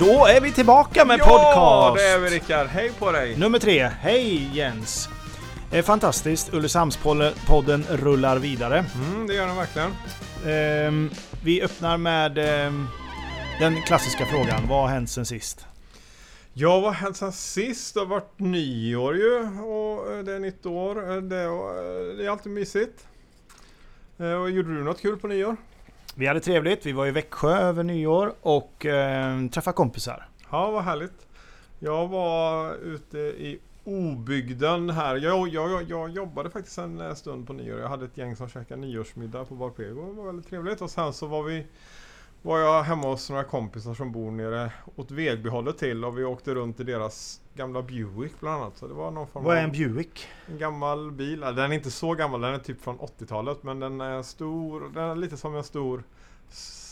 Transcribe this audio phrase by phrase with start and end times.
[0.00, 1.96] Ja, då är vi tillbaka med ja, podcast!
[2.04, 2.66] det är vi Rickard.
[2.66, 3.36] Hej på dig!
[3.36, 3.90] Nummer tre.
[4.00, 5.08] Hej Jens!
[5.72, 8.84] Eh, fantastiskt, Ulricehamnspodden rullar vidare.
[8.94, 9.90] Mm, det gör den verkligen.
[10.46, 11.10] Ehm,
[11.44, 12.86] vi öppnar med ehm,
[13.60, 14.68] den klassiska frågan.
[14.68, 15.66] Vad har hänt sen sist?
[16.52, 17.94] Ja, vad har hänt sen sist?
[17.94, 21.10] Det har varit nyår ju och eh, det är nytt år.
[21.10, 23.06] Eh, Det, eh, det är alltid mysigt.
[24.18, 25.56] Eh, Och gjorde du något kul på nyår?
[26.20, 26.86] Vi hade trevligt.
[26.86, 30.28] Vi var i Växjö över nyår och eh, träffade kompisar.
[30.50, 31.26] Ja, vad härligt.
[31.78, 35.16] Jag var ute i obygden här.
[35.16, 37.80] Jag, jag, jag jobbade faktiskt en eh, stund på nyår.
[37.80, 40.06] Jag hade ett gäng som käkade nyårsmiddag på Barpego.
[40.06, 40.80] Det var väldigt trevligt.
[40.80, 41.66] Och sen så var vi
[42.42, 46.54] var jag hemma hos några kompisar som bor nere åt Vegbihållet till och vi åkte
[46.54, 48.76] runt i deras gamla Buick bland annat.
[48.76, 50.28] Så det var någon form Vad är en Buick?
[50.46, 51.40] en gammal bil.
[51.40, 54.90] Den är inte så gammal, den är typ från 80-talet men den är stor.
[54.94, 56.02] Den är lite som en stor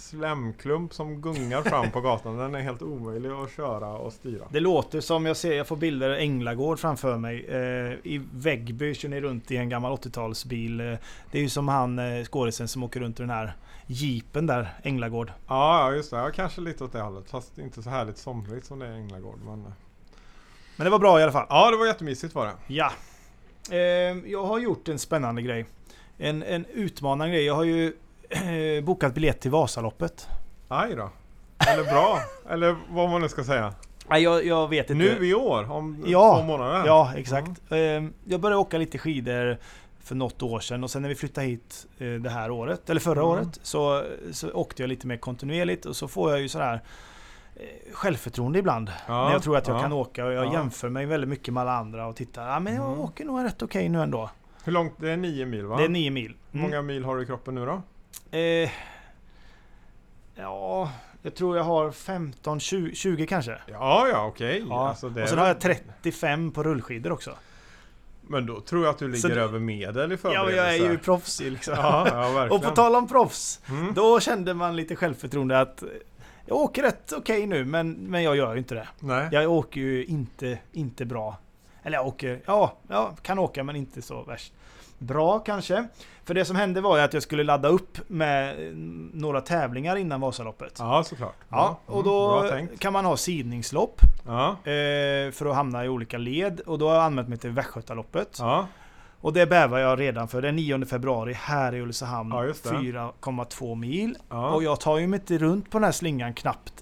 [0.08, 2.36] slemklump som gungar fram på gatan.
[2.36, 4.44] Den är helt omöjlig att köra och styra.
[4.50, 7.44] Det låter som, jag ser, jag får bilder Änglagård framför mig.
[7.48, 10.92] Eh, I Väggby kör ni runt i en gammal 80-talsbil.
[10.92, 10.98] Eh,
[11.30, 13.52] det är ju som han eh, skådisen som åker runt i den här
[13.86, 15.32] jeepen där, Änglagård.
[15.48, 16.16] Ja, just det.
[16.16, 17.30] Ja, kanske lite åt det hållet.
[17.30, 19.38] Fast inte så härligt somrigt som det är i Änglagård.
[19.44, 19.60] Men...
[19.60, 19.72] eh.
[20.76, 21.46] Men det var bra i alla fall.
[21.48, 22.52] Ja, det var jättemysigt var det.
[22.66, 22.92] Ja.
[23.70, 23.78] Eh,
[24.32, 25.66] jag har gjort en spännande grej.
[26.18, 27.44] En, en utmanande grej.
[27.44, 27.92] Jag har ju
[28.82, 30.28] bokat biljett till Vasaloppet.
[30.68, 31.10] Aj då.
[31.72, 32.18] Eller bra.
[32.50, 33.74] Eller vad man nu ska säga.
[34.08, 35.04] Nej, jag, jag vet inte.
[35.18, 36.82] Nu i år, om Ja, två månader.
[36.86, 37.50] Ja, exakt.
[37.72, 37.78] Eh,
[38.24, 39.56] jag började åka lite skidor
[40.00, 43.00] för något år sedan och sen när vi flyttade hit eh, det här året, eller
[43.00, 43.30] förra Mm.
[43.32, 46.80] året, så, så åkte jag lite mer kontinuerligt och så får jag ju sådär
[47.56, 47.62] eh,
[47.92, 48.90] självförtroende ibland.
[49.06, 49.80] Ja, när jag tror att jag ja.
[49.82, 50.52] kan åka och jag Ja.
[50.52, 52.48] jämför mig väldigt mycket med alla andra och tittar.
[52.48, 53.00] Ja, men jag Mm.
[53.00, 54.30] åker nog rätt okej nu ändå.
[54.64, 54.92] Hur långt?
[54.96, 55.76] Det är nio mil va?
[55.76, 56.34] Det är nio mil.
[56.50, 57.82] Hur många mil har du i kroppen nu då?
[58.30, 58.70] Eh,
[60.34, 63.58] ja, jag tror jag har 15, 20, 20 kanske.
[63.66, 64.64] Ja, ja, okej.
[64.68, 64.88] Ja.
[64.88, 67.34] Alltså, och sen har jag 35 på rullskidor också.
[68.22, 70.56] Men då tror jag att du ligger det- över medel i Ja, förberedelse.
[70.56, 71.74] men jag är ju proffsig liksom.
[71.76, 73.94] Ja, ja, och på tal om proffs, Mm.
[73.94, 75.82] då kände man lite självförtroende att
[76.46, 78.88] jag åker rätt okej nu, men, men jag gör ju inte det.
[79.00, 79.28] Nej.
[79.32, 81.36] Jag åker ju inte, inte bra.
[81.82, 84.52] Eller jag åker, ja, jag kan åka men inte så värst
[84.98, 85.88] bra kanske.
[86.28, 88.56] För det som hände var ju att jag skulle ladda upp med
[89.14, 90.76] några tävlingar innan Vasaloppet.
[90.78, 91.36] Ja, såklart.
[91.48, 92.80] Ja, Mm, och då tänkt.
[92.80, 96.60] kan man ha sidningslopp Ja, eh, för att hamna i olika led.
[96.60, 98.36] Och då har jag anmält mig till Västgötaloppet.
[98.40, 98.66] ja.
[99.20, 100.42] Och det bävar jag redan för.
[100.42, 102.30] Det är 9 februari här i Ulricehamn.
[102.32, 102.70] Ja, just det.
[102.70, 104.16] 4,2 mil.
[104.28, 104.50] ja.
[104.50, 106.72] Och jag tar ju mig inte runt på den här slingan knappt.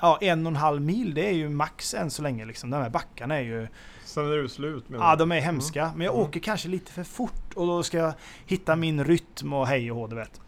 [0.00, 1.14] Ja, en och en halv mil.
[1.14, 2.70] Det är ju max än så länge liksom.
[2.70, 3.68] De här backarna är ju...
[4.08, 5.92] Sen är du slut med Ja, de är hemska.
[5.96, 6.26] Men jag Mm.
[6.26, 7.54] åker kanske lite för fort.
[7.54, 8.12] Och då ska jag
[8.46, 10.40] hitta min rytm och hej och hå, du vet.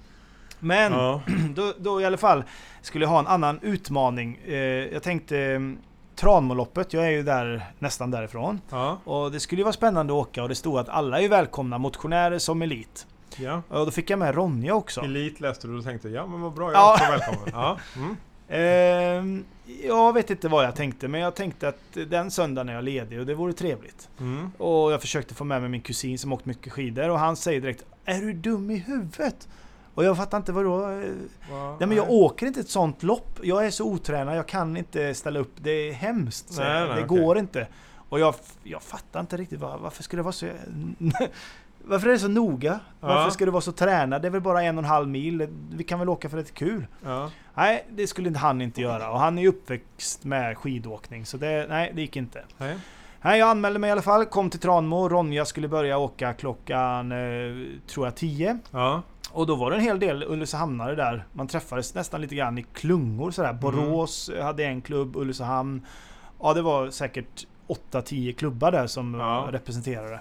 [0.59, 1.23] Men Ja.
[1.55, 2.45] då, då i alla fall
[2.83, 4.41] skulle jag ha en annan utmaning.
[4.47, 4.55] Eh,
[4.93, 5.61] jag tänkte eh,
[6.17, 8.61] Tranmåloppet, jag är ju där nästan därifrån.
[8.71, 8.99] Ja.
[9.05, 11.79] Och det skulle ju vara spännande att åka och det stod att alla är välkomna,
[11.79, 13.07] motionärer som elit.
[13.37, 13.63] ja.
[13.69, 15.01] Och då fick jag med Ronja också.
[15.01, 16.91] Elit läste du och tänkte ja men vad bra, jag Ja.
[16.91, 17.51] är också välkommen.
[17.53, 17.79] Ja.
[17.97, 18.17] Mm.
[18.51, 19.45] Ehm,
[19.83, 23.21] jag vet inte vad jag tänkte, men jag tänkte att den söndagen är jag ledig
[23.21, 24.09] och det vore trevligt.
[24.21, 24.51] Mm.
[24.59, 27.61] Och jag försökte få med mig min kusin som åkt mycket skidor och han säger
[27.61, 29.49] direkt Är du dum i huvudet?
[29.95, 30.91] Och jag fattar inte vadå?
[30.91, 31.09] Eh,
[31.51, 31.77] Va?
[31.79, 33.41] Nej men jag åker inte ett sånt lopp.
[33.43, 35.53] Jag är så otränad, jag kan inte ställa upp.
[35.57, 36.55] Det är hemskt.
[36.59, 37.23] Nej, nej, det okej.
[37.23, 37.67] går inte.
[38.09, 40.47] Och jag, jag fattar inte riktigt var, varför skulle det vara så...
[41.85, 42.81] varför är det så noga?
[43.01, 43.31] Varför Ja.
[43.31, 44.23] ska du vara så tränad?
[44.23, 45.49] Det är väl bara en och en halv mil.
[45.73, 46.87] Vi kan väl åka för lite kul?
[47.05, 47.31] Ja.
[47.55, 49.11] Nej, det skulle inte han inte göra.
[49.11, 51.27] Och han är ju uppväxt med skidåkning.
[51.27, 52.43] Så det, nej, det gick inte.
[52.59, 52.77] Nej.
[53.23, 54.25] Nej, jag anmälde mig i alla fall.
[54.27, 55.09] Kom till Tranemo.
[55.09, 57.19] Ronja skulle börja åka klockan, eh,
[57.87, 58.59] tror jag, 10.
[58.71, 59.03] Ja.
[59.33, 61.25] Och då var det en hel del Ulricehamnare där.
[61.33, 63.49] Man träffades nästan lite grann i klungor sådär.
[63.49, 63.61] Mm.
[63.61, 65.87] Borås hade en klubb, Ulricehamn.
[66.43, 69.49] Ja, det var säkert 8-10 klubbar där som Ja.
[69.51, 70.21] representerade.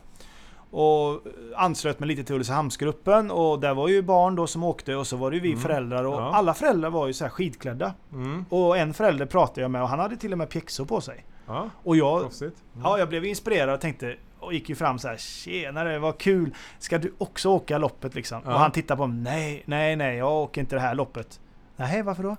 [0.72, 1.22] Och
[1.56, 5.18] anslöt mig lite till Ulricehamnsgruppen och där var ju barn då som åkte och så
[5.18, 5.62] var det ju vi Mm.
[5.62, 6.32] föräldrar och Ja.
[6.36, 7.94] alla föräldrar var ju så här skidklädda.
[8.14, 8.46] Mm.
[8.50, 11.26] Och en förälder pratade jag med och han hade till och med pjäxor på sig.
[11.48, 11.70] Ja.
[11.84, 12.20] Och jag.
[12.42, 12.52] Mm.
[12.84, 16.56] Ja, jag blev inspirerad och tänkte och gick ju fram så här Tjenare, vad kul!
[16.80, 18.42] Ska du också åka loppet liksom?
[18.46, 18.54] Ja.
[18.54, 19.24] Och han tittade på mig.
[19.24, 21.40] Nej, nej, nej, jag åker inte det här loppet.
[21.76, 22.36] Nej, varför då?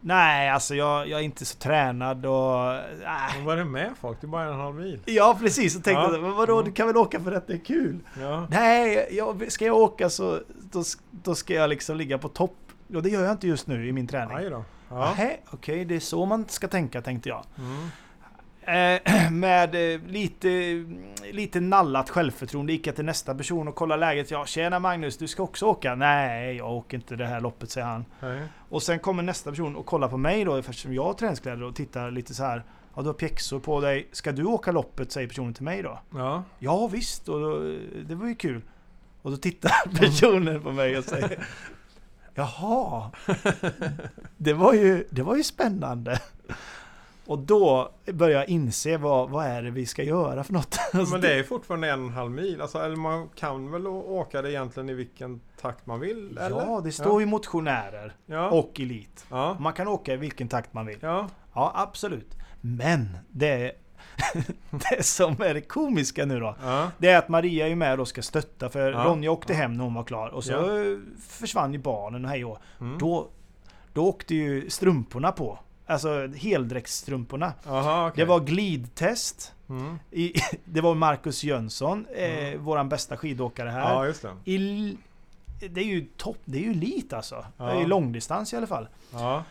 [0.00, 2.74] Nej, alltså jag, jag är inte så tränad och...
[2.74, 2.80] Äh.
[3.36, 4.20] Men vad är det med folk?
[4.20, 5.00] Det är bara en och en halv mil.
[5.04, 5.76] Ja, precis.
[5.76, 6.12] Och tänkte Ja.
[6.12, 7.98] jag, "Men vadå, du kan väl åka för att det är kul?
[8.20, 8.46] Ja.
[8.50, 10.40] Nej, jag, ska jag åka så
[10.72, 12.56] då, då ska jag liksom ligga på topp.
[12.94, 14.36] Och det gör jag inte just nu i min träning.
[14.36, 14.64] Aj då.
[14.88, 15.14] Ja.
[15.50, 17.44] Okej, det är så man ska tänka, tänkte jag.
[17.58, 17.88] Mm.
[18.62, 20.48] Eh, med eh, lite,
[21.32, 24.30] lite nallat självförtroende gick jag till nästa person och kollade läget.
[24.30, 25.94] Ja, tjena Magnus, du ska också åka?
[25.94, 28.04] Nej, jag åker inte det här loppet, säger han.
[28.20, 28.40] Nej.
[28.68, 31.74] Och sen kommer nästa person och kollar på mig då, eftersom jag har träningskläder och
[31.74, 32.64] tittar lite så här.
[32.94, 34.08] Ja, du har pjäxor på dig.
[34.12, 35.12] Ska du åka loppet?
[35.12, 35.98] Säger personen till mig då.
[36.14, 36.42] Ja.
[36.58, 37.28] Ja, visst.
[37.28, 37.58] Och då,
[38.06, 38.62] det var ju kul.
[39.22, 41.46] Och då tittar personen på mig och säger
[42.34, 43.10] Jaha,
[44.36, 46.20] det var ju, det var ju spännande.
[47.26, 50.78] Och då börjar jag inse vad, vad är det vi ska göra för något.
[50.92, 52.60] Men det är fortfarande en och en halv mil.
[52.60, 56.38] Alltså, eller man kan väl åka det egentligen i vilken takt man vill?
[56.38, 56.56] Eller?
[56.60, 58.50] Ja, det står ju motionärer Ja.
[58.50, 59.26] och elit.
[59.30, 59.56] Ja.
[59.60, 60.98] Man kan åka i vilken takt man vill.
[61.00, 61.28] Ja.
[61.54, 62.34] Ja, absolut.
[62.60, 63.72] Men det,
[64.70, 66.56] det som är det komiska nu då.
[66.62, 66.90] Ja.
[66.98, 69.04] Det är att Maria är med och ska stötta för Ja.
[69.04, 70.62] Ronja åkte hem när hon var klar och så Ja.
[71.28, 72.98] försvann ju barnen och hej och Mm.
[72.98, 73.28] då,
[73.92, 75.58] då åkte ju strumporna på.
[75.86, 77.52] Alltså heldräktsstrumporna.
[77.66, 78.12] Okej.
[78.16, 79.52] Det var glidtest.
[79.68, 79.98] Mm.
[80.10, 80.32] I,
[80.64, 82.64] det var Marcus Jönsson, eh, Mm.
[82.64, 83.80] våran bästa skidåkare här.
[83.94, 84.50] Ja, just det.
[84.52, 84.96] I,
[85.70, 87.46] det är ju topp, det är ju elit alltså.
[87.56, 87.80] Ja.
[87.80, 88.88] I långdistans i alla fall.
[89.12, 89.44] Ja.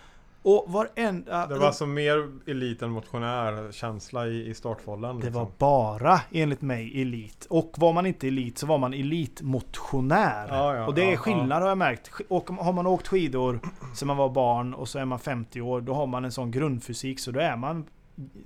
[0.46, 1.48] Och varenda...
[1.48, 5.20] Det var alltså mer elit än motionär känsla i, i startfållan.
[5.20, 5.44] Det liksom.
[5.44, 7.48] var bara, enligt mig, elit.
[7.50, 10.48] Och var man inte elit så var man elitmotionär.
[10.48, 12.12] Ja, ja, och det är ja, skillnad har jag märkt.
[12.30, 13.60] Och har man åkt skidor
[13.96, 16.52] sen man var barn och så är man 50 år, då har man en sån
[16.52, 17.86] grundfysik så då är man...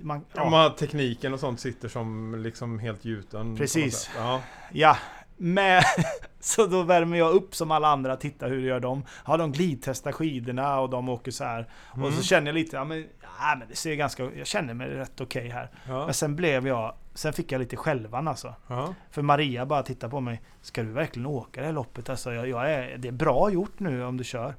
[0.00, 0.50] man Ja.
[0.50, 3.56] man, tekniken och sånt sitter som liksom helt gjuten.
[3.56, 4.10] Precis.
[4.16, 4.40] Ja.
[4.72, 4.96] ja.
[5.36, 5.84] Med,
[6.44, 9.04] så då värmer jag upp som alla andra, titta hur gör de?
[9.26, 11.66] Ja, de glidtestar skidorna och de åker så här.
[11.90, 12.12] Och Mm.
[12.12, 14.22] så känner jag lite, ja men, ja, men det ser ganska...
[14.22, 15.70] Jag känner mig rätt okej här.
[15.88, 16.04] Ja.
[16.04, 16.94] Men sen blev jag...
[17.14, 18.54] Sen fick jag lite självan alltså.
[18.66, 18.94] Ja.
[19.10, 20.42] För Maria bara tittar på mig.
[20.62, 22.08] Ska du verkligen åka det här loppet?
[22.08, 24.54] Alltså, jag, jag är, det är bra gjort nu om du kör.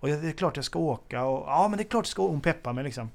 [0.00, 1.24] Och jag, det är klart jag ska åka.
[1.24, 3.10] Och, ja, men det är klart jag ska Hon peppar mig liksom.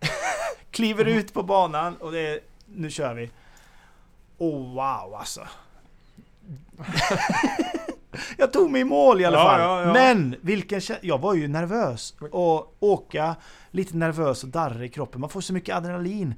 [0.70, 1.18] Kliver Mm.
[1.18, 3.30] ut på banan och det är, nu kör vi.
[4.38, 5.40] Oh wow alltså.
[8.36, 9.60] jag tog mig i mål i alla Ja, fall.
[9.60, 9.92] ja, ja.
[9.92, 12.14] Men vilken Jag var ju nervös.
[12.30, 13.36] Och åka
[13.70, 15.20] lite nervös och darrig i kroppen.
[15.20, 16.34] Man får så mycket adrenalin.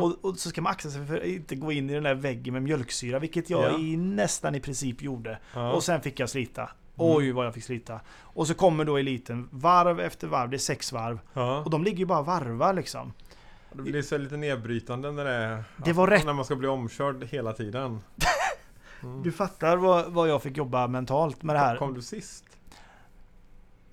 [0.00, 2.14] Och, och så ska man akta sig för att inte gå in i den där
[2.14, 3.78] väggen med mjölksyra, vilket jag Ja.
[3.78, 5.38] i, nästan i princip gjorde.
[5.74, 6.62] Och sen fick jag slita.
[6.62, 6.70] Mm.
[7.16, 8.00] Oj vad jag fick slita.
[8.20, 11.18] Och så kommer då eliten varv efter varv, det är sex varv.
[11.64, 13.12] Och de ligger ju bara och varvar liksom.
[13.72, 15.64] Det blir så lite nedbrytande när det är...
[15.84, 16.24] Det var rätt.
[16.26, 18.00] När man ska bli omkörd hela tiden.
[19.02, 19.22] Mm.
[19.22, 21.76] Du fattar vad, vad jag fick jobba mentalt med det här.
[21.76, 22.44] Kom du sist?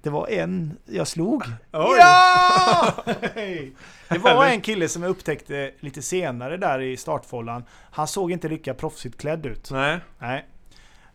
[0.01, 1.43] Det var en jag slog.
[1.73, 1.97] Oj!
[1.99, 2.93] Ja!
[4.09, 7.63] Det var en kille som jag upptäckte lite senare där i startfållan.
[7.91, 9.71] Han såg inte lika proffsigt klädd ut.
[9.71, 10.45] Nej, Nej.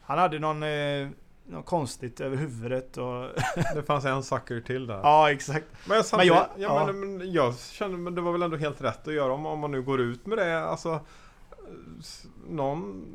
[0.02, 1.08] Han hade någon, eh,
[1.46, 3.26] något konstigt över huvudet och...
[3.74, 5.00] det fanns en sucker till där.
[5.02, 5.66] ja, exakt.
[5.86, 6.86] Men, jag, samtidigt, jag- ja, ja.
[6.86, 9.58] Men, men jag känner men det var väl ändå helt rätt att göra om, om
[9.58, 10.64] man nu går ut med det.
[10.64, 11.00] Alltså,
[12.48, 13.06] någon,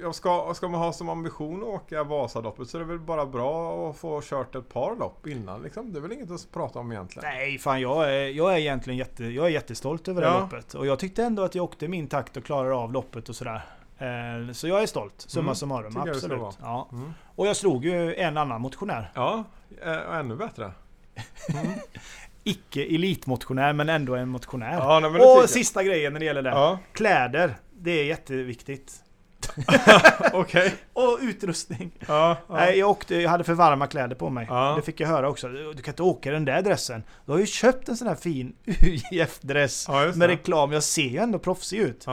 [0.00, 3.26] jag ska, ska man ha som ambition att åka Vasaloppet så är det väl bara
[3.26, 5.62] bra att få kört ett par lopp innan.
[5.62, 5.92] Liksom.
[5.92, 7.28] Det är väl inget att prata om egentligen.
[7.34, 10.40] Nej, fan jag är, jag är egentligen jätte, jag är jättestolt över det Ja.
[10.40, 10.74] loppet.
[10.74, 13.64] Och jag tyckte ändå att jag åkte min takt och klarade av loppet och sådär.
[13.98, 15.94] Eh, Så jag är stolt, summa Mm, summarum.
[15.94, 16.58] det Absolut.
[16.60, 16.88] Ja.
[16.92, 17.12] Mm.
[17.36, 19.10] Och jag slog ju en annan motionär.
[19.14, 19.44] Ja,
[19.84, 20.64] eh, och ännu bättre.
[20.64, 21.66] Mm.
[22.46, 24.72] Icke elitmotionär, men ändå en motionär.
[24.78, 26.50] Ja, det och sista grejen när det gäller det.
[26.50, 27.54] Ja, Kläder.
[27.72, 29.03] Det är jätteviktigt.
[30.32, 30.74] okej.
[30.92, 31.92] Och utrustning.
[32.08, 32.54] Ja, ja.
[32.54, 34.46] Nej, jag, åkte, jag hade för varma kläder på mig.
[34.50, 34.74] Ja.
[34.76, 35.48] Det fick jag höra också.
[35.48, 37.02] Du kan inte åka i den där dressen.
[37.26, 40.72] Du har ju köpt en sån här fin UIF-dress med reklam.
[40.72, 42.04] Jag ser ju ändå proffsig ut.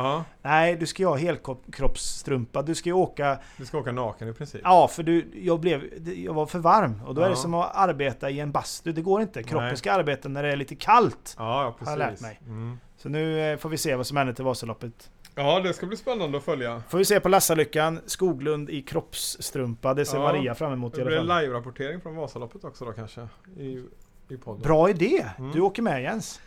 [0.41, 2.61] Nej, du ska ju ha helkroppsstrumpa.
[2.61, 3.37] Du ska ju åka...
[3.57, 4.61] du ska åka naken i princip.
[4.63, 5.83] Ja, för du, jag, blev,
[6.15, 7.01] jag var för varm.
[7.05, 8.91] Och då är det som att arbeta i en bastu.
[8.91, 9.43] Det går inte.
[9.43, 9.77] Kroppen Nej.
[9.77, 11.35] ska arbeta när det är lite kallt.
[11.37, 11.87] Ja, ja precis.
[11.87, 12.39] Har jag lärt mig.
[12.45, 12.79] Mm.
[12.97, 15.09] Så nu eh, får vi se vad som händer till Vasaloppet.
[15.35, 16.83] Ja, det ska bli spännande att följa.
[16.89, 17.99] Får vi se på Lassalyckan.
[18.05, 19.93] Skoglund i kroppsstrumpa.
[19.93, 20.23] Det ser Ja.
[20.23, 21.43] Maria fram emot i Det alla blir fall.
[21.43, 23.27] live-rapportering från Vasaloppet också då kanske?
[23.57, 23.83] I,
[24.29, 24.61] i podden.
[24.61, 25.25] Bra idé!
[25.39, 25.51] Mm.
[25.51, 26.41] Du åker med Jens.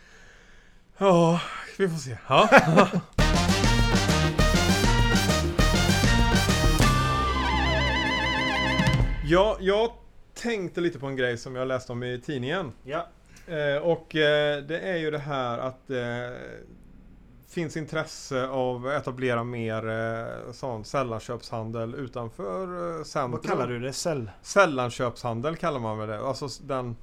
[0.97, 1.41] Ja,
[1.77, 2.17] vi får se.
[2.29, 2.49] Ja.
[9.25, 9.91] ja, jag
[10.33, 12.71] tänkte lite på en grej som jag läste om i tidningen.
[12.83, 13.07] Ja.
[13.47, 15.97] Eh, och eh, det är ju det här att eh,
[17.55, 23.31] finns intresse av att etablera mer eh, sån sällanköpshandel utanför eh, centrum.
[23.31, 23.93] Vad kallar du det?
[23.93, 24.31] Cell?
[24.41, 26.19] Sällanköpshandel kallar man väl det.
[26.19, 26.95] Alltså den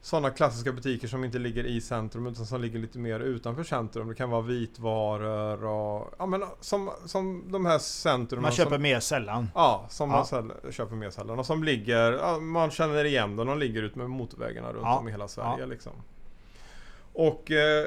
[0.00, 4.08] sådana klassiska butiker som inte ligger i centrum utan som ligger lite mer utanför centrum.
[4.08, 8.82] Det kan vara vitvaror och ja, men som, som de här centrum Man köper som,
[8.82, 9.48] mer sällan.
[9.54, 10.16] Ja, som Ja.
[10.16, 11.38] man säl, köper mer sällan.
[11.38, 13.46] Och som ligger, ja, man känner igen dem.
[13.46, 14.98] De ligger ut med motorvägarna runt Ja.
[14.98, 15.92] om i hela Sverige liksom.
[17.12, 17.86] Och eh,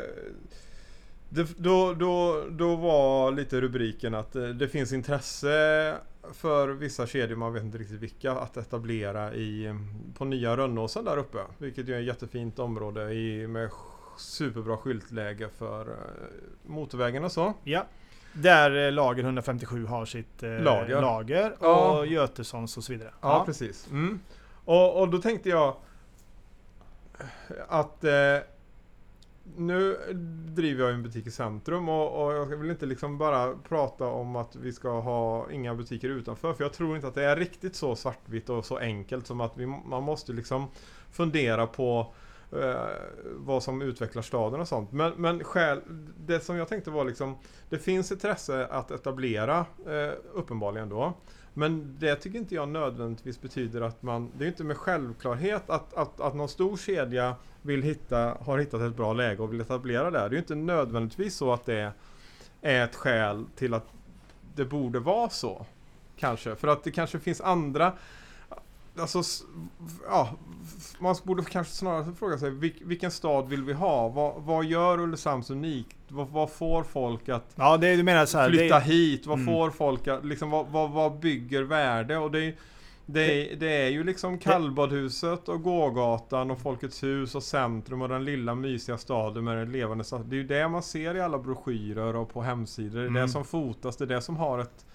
[1.35, 5.95] Det, då, då, då var lite rubriken att eh, det finns intresse
[6.33, 9.75] för vissa kedjor, man vet inte riktigt vilka, att etablera i,
[10.17, 11.37] på nya Rönnåsen där uppe.
[11.57, 13.69] Vilket ju är ett jättefint område i, med
[14.17, 15.95] superbra skyltläge för eh,
[16.65, 17.53] motorvägen och så.
[17.63, 17.85] Ja.
[18.33, 21.01] Där eh, Lager 157 har sitt eh, Lager.
[21.01, 22.05] lager och Ja.
[22.05, 23.11] Götessons och så vidare.
[23.21, 23.87] Ja, precis.
[23.91, 24.19] Mm.
[24.65, 25.75] Och, och då tänkte jag
[27.67, 28.11] att eh,
[29.57, 29.97] nu
[30.55, 34.35] driver jag en butik i centrum och, och jag vill inte liksom bara prata om
[34.35, 36.53] att vi ska ha inga butiker utanför.
[36.53, 39.57] För jag tror inte att det är riktigt så svartvitt och så enkelt som att
[39.57, 40.67] vi, man måste liksom
[41.11, 42.13] fundera på
[42.51, 42.75] eh,
[43.35, 44.91] vad som utvecklar staden och sånt.
[44.91, 45.81] Men, men själ,
[46.17, 47.37] det som jag tänkte var liksom
[47.69, 51.13] Det finns intresse att etablera eh, uppenbarligen då.
[51.57, 55.93] Men det tycker inte jag nödvändigtvis betyder att man Det är inte med självklarhet att,
[55.93, 57.35] att, att någon stor kedja
[57.65, 60.29] vill hitta, har hittat ett bra läge och vill etablera där.
[60.29, 61.91] Det är inte nödvändigtvis så att det
[62.61, 63.85] är ett skäl till att
[64.55, 65.65] det borde vara så.
[66.17, 66.55] Kanske.
[66.55, 67.93] För att det kanske finns andra
[68.99, 69.21] Alltså,
[70.07, 70.29] ja,
[70.99, 74.07] man borde kanske snarare fråga sig vilk, vilken stad vill vi ha?
[74.09, 75.97] Vad, vad gör Ulricehamns unikt?
[76.07, 78.49] Vad, vad får folk att Ja, det du menar så här.
[78.49, 79.25] flytta det, hit?
[79.25, 79.53] Vad Mm.
[79.53, 82.17] får folk att, liksom, vad, vad, vad bygger värde?
[82.17, 82.55] Och det, är-
[83.05, 88.09] det, är- det är ju liksom kallbadhuset och gågatan och Folkets hus och centrum och
[88.09, 90.29] den lilla mysiga staden med den levande staden.
[90.29, 92.99] Det är ju det man ser i alla broschyrer och på hemsidor.
[92.99, 93.21] Det är Mm.
[93.21, 94.85] det som fotas, det är det som har ett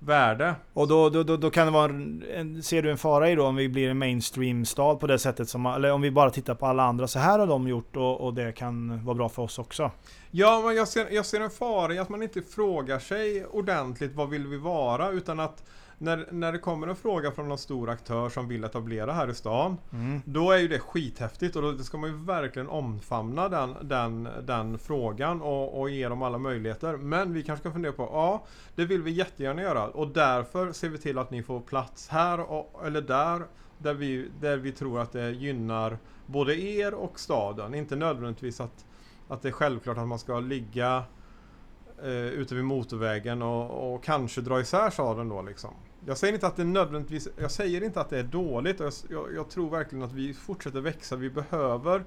[0.00, 0.54] värde.
[0.72, 3.34] Och då, då, då, då kan det vara en, en, Ser du en fara i
[3.34, 6.54] då om vi blir en mainstream-stad på det sättet som Eller om vi bara tittar
[6.54, 7.08] på alla andra.
[7.08, 9.90] Så här har de gjort och, och det kan vara bra för oss också.
[10.30, 14.14] Ja, men jag ser, jag ser en fara i att man inte frågar sig ordentligt
[14.14, 15.64] vad vill vi vara utan att
[15.98, 19.34] när, när det kommer en fråga från någon stor aktör som vill etablera här i
[19.34, 20.22] stan Mm.
[20.24, 24.78] Då är ju det skithäftigt och då ska man ju verkligen omfamna den, den, den
[24.78, 26.96] frågan och, och ge dem alla möjligheter.
[26.96, 30.88] Men vi kanske ska fundera på, ja det vill vi jättegärna göra och därför ser
[30.88, 33.42] vi till att ni får plats här och, eller där
[33.78, 37.74] där vi, där vi tror att det gynnar både er och staden.
[37.74, 38.86] Inte nödvändigtvis att,
[39.28, 41.04] att det är självklart att man ska ligga
[42.02, 45.74] eh, ute vid motorvägen och, och kanske dra isär staden då liksom.
[46.08, 48.92] Jag säger inte att det är nödvändigtvis, jag säger inte att det är dåligt jag,
[49.10, 51.16] jag, jag tror verkligen att vi fortsätter växa.
[51.16, 52.04] Vi behöver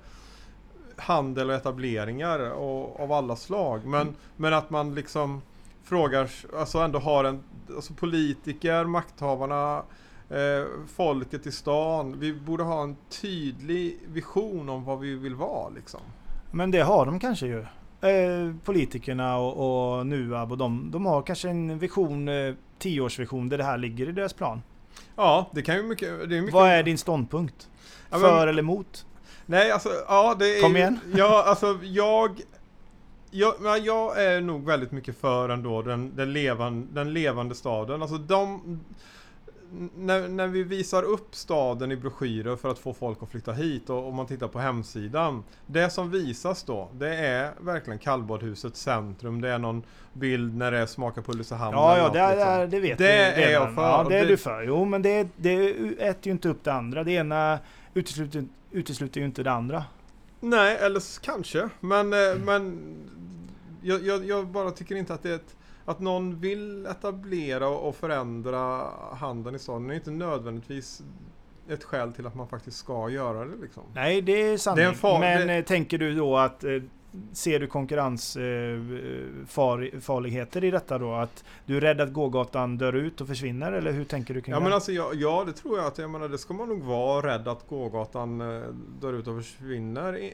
[0.96, 3.86] handel och etableringar och, av alla slag.
[3.86, 4.14] Men, Mm.
[4.38, 5.42] men att man liksom
[5.84, 7.44] frågar, alltså ändå har en,
[7.76, 9.84] alltså politiker, makthavarna,
[10.30, 12.20] eh, folket i stan.
[12.20, 16.02] Vi borde ha en tydlig vision om vad vi vill vara liksom.
[16.52, 17.66] Men det har de kanske ju.
[18.02, 23.58] Eh, politikerna och, och NUAB och de, de har kanske en vision, eh, tioårsvision där
[23.58, 24.62] det här ligger i deras plan.
[25.16, 26.30] Ja, det kan ju mycket...
[26.30, 27.70] Det är mycket Vad är din ståndpunkt?
[28.10, 29.06] Ja, men- För eller emot?
[29.46, 31.00] Nej, alltså ja det är Kom igen.
[31.16, 32.42] Ja, alltså jag...
[33.34, 38.02] Jag, jag är nog väldigt mycket för ändå den, den, levan, den levande staden.
[38.02, 38.80] Alltså de...
[39.98, 43.90] När, när vi visar upp staden i broschyrer för att få folk att flytta hit
[43.90, 45.44] och om man tittar på hemsidan.
[45.66, 49.42] Det som visas då, det är verkligen kallbadhusets centrum.
[49.42, 51.74] Det är någon bild när det är smaka på Ulricehamn.
[51.78, 52.60] Ja, ja det, liksom.
[52.60, 53.04] det, det vet Det
[53.36, 53.52] vi är redan.
[53.66, 53.82] jag för.
[53.82, 54.64] Ja, det är Det- du för.
[54.64, 57.04] Jo, men det, det äter ju inte upp det andra.
[57.04, 57.60] Det ena
[57.94, 59.84] utesluter, utesluter ju inte det andra.
[60.40, 61.70] Nej, eller kanske.
[61.80, 62.82] Men, eh, men
[63.82, 67.96] jag, jag, jag bara tycker inte att det är ett, att någon vill etablera och
[67.96, 71.02] förändra handeln i staden är inte nödvändigtvis
[71.70, 73.84] ett skäl till att man faktiskt ska göra det liksom.
[73.94, 74.78] Nej, det är sanning.
[74.78, 76.70] Det är en far- men det- eh, tänker du då att eh,
[77.34, 81.14] Ser du konkurrensfarligheter eh, i detta då?
[81.14, 83.72] Att du är rädd att gågatan dör ut och försvinner?
[83.72, 84.64] Eller hur tänker du kring Ja det?
[84.64, 87.34] men alltså ja, ja det tror jag att jag menar det ska man nog vara
[87.34, 88.38] rädd att gågatan
[89.02, 90.32] dör ut och försvinner.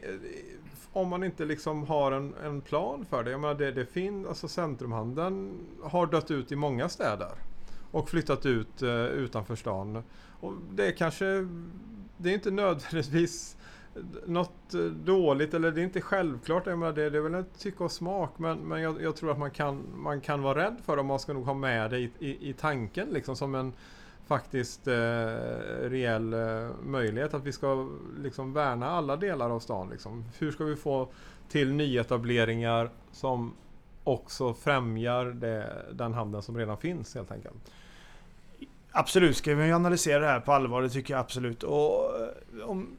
[0.92, 3.30] Om man inte liksom har en, en plan för det.
[3.30, 7.32] Jag menar det, det finns, alltså centrumhandeln har dött ut i många städer.
[7.90, 10.02] Och flyttat ut eh, utanför stan.
[10.40, 11.48] Och det är kanske,
[12.16, 13.56] det är inte nödvändigtvis
[14.26, 16.66] något eh, dåligt eller det är inte självklart.
[16.66, 19.30] Jag menar, det, det är väl ett tycke och smak men, men jag, jag tror
[19.30, 21.90] att man kan, man kan vara rädd för det och man ska nog ha med
[21.90, 23.72] det i, i, i tanken liksom som en
[24.28, 24.94] faktiskt eh,
[25.82, 27.88] reell eh, möjlighet att vi ska
[28.22, 29.90] liksom värna alla delar av stan.
[29.90, 30.24] Liksom.
[30.38, 31.08] Hur ska vi få
[31.48, 33.54] till nyetableringar som
[34.04, 37.72] också främjar det, den handeln som redan finns helt enkelt.
[38.90, 40.82] Absolut, ska vi analysera det här på allvar?
[40.82, 41.62] Det tycker jag absolut.
[41.62, 42.97] Och eh, om,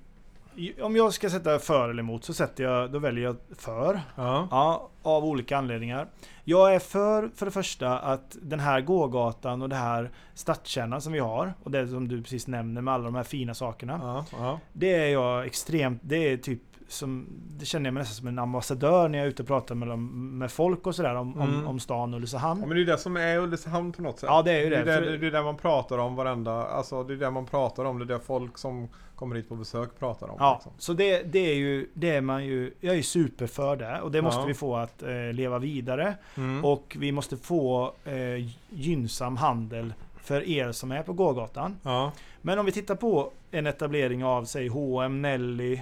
[0.82, 4.02] om jag ska sätta för eller emot så sätter jag, då väljer jag för.
[4.16, 4.48] Ja.
[4.52, 6.08] Ja, av olika anledningar.
[6.44, 11.14] Jag är för, för det första, att den här gågatan och det här stadskärnan som
[11.14, 14.00] vi har och det som du precis nämner med alla de här fina sakerna.
[14.04, 14.60] Ja, ja.
[14.74, 17.28] Det är jag extremt, det är typ som,
[17.60, 19.88] det känner jag mig nästan som en ambassadör när jag är ute och pratar med,
[19.88, 21.56] dem, med folk och sådär om, Mm.
[21.60, 22.62] om, om stan Ulricehamn.
[22.62, 24.28] Ja, men det är det som är Ulricehamn på något sätt.
[24.32, 24.84] Ja, det är ju det.
[24.84, 27.46] Det är det, det är det man pratar om varenda, alltså det är det man
[27.46, 28.00] pratar om.
[28.00, 28.88] Det är det folk som
[29.20, 30.36] kommer hit på besök pratar om.
[30.40, 30.72] Ja, liksom.
[30.78, 34.12] så det, det är ju, det är man ju, jag är super för det och
[34.12, 34.46] det måste Ja.
[34.46, 36.16] vi få att eh, leva vidare.
[36.38, 36.66] Mm.
[36.66, 41.78] Och vi måste få eh, gynnsam handel för er som är på gågatan.
[41.84, 42.12] ja.
[42.42, 45.80] Men om vi tittar på en etablering av, säg H&M, Nelly,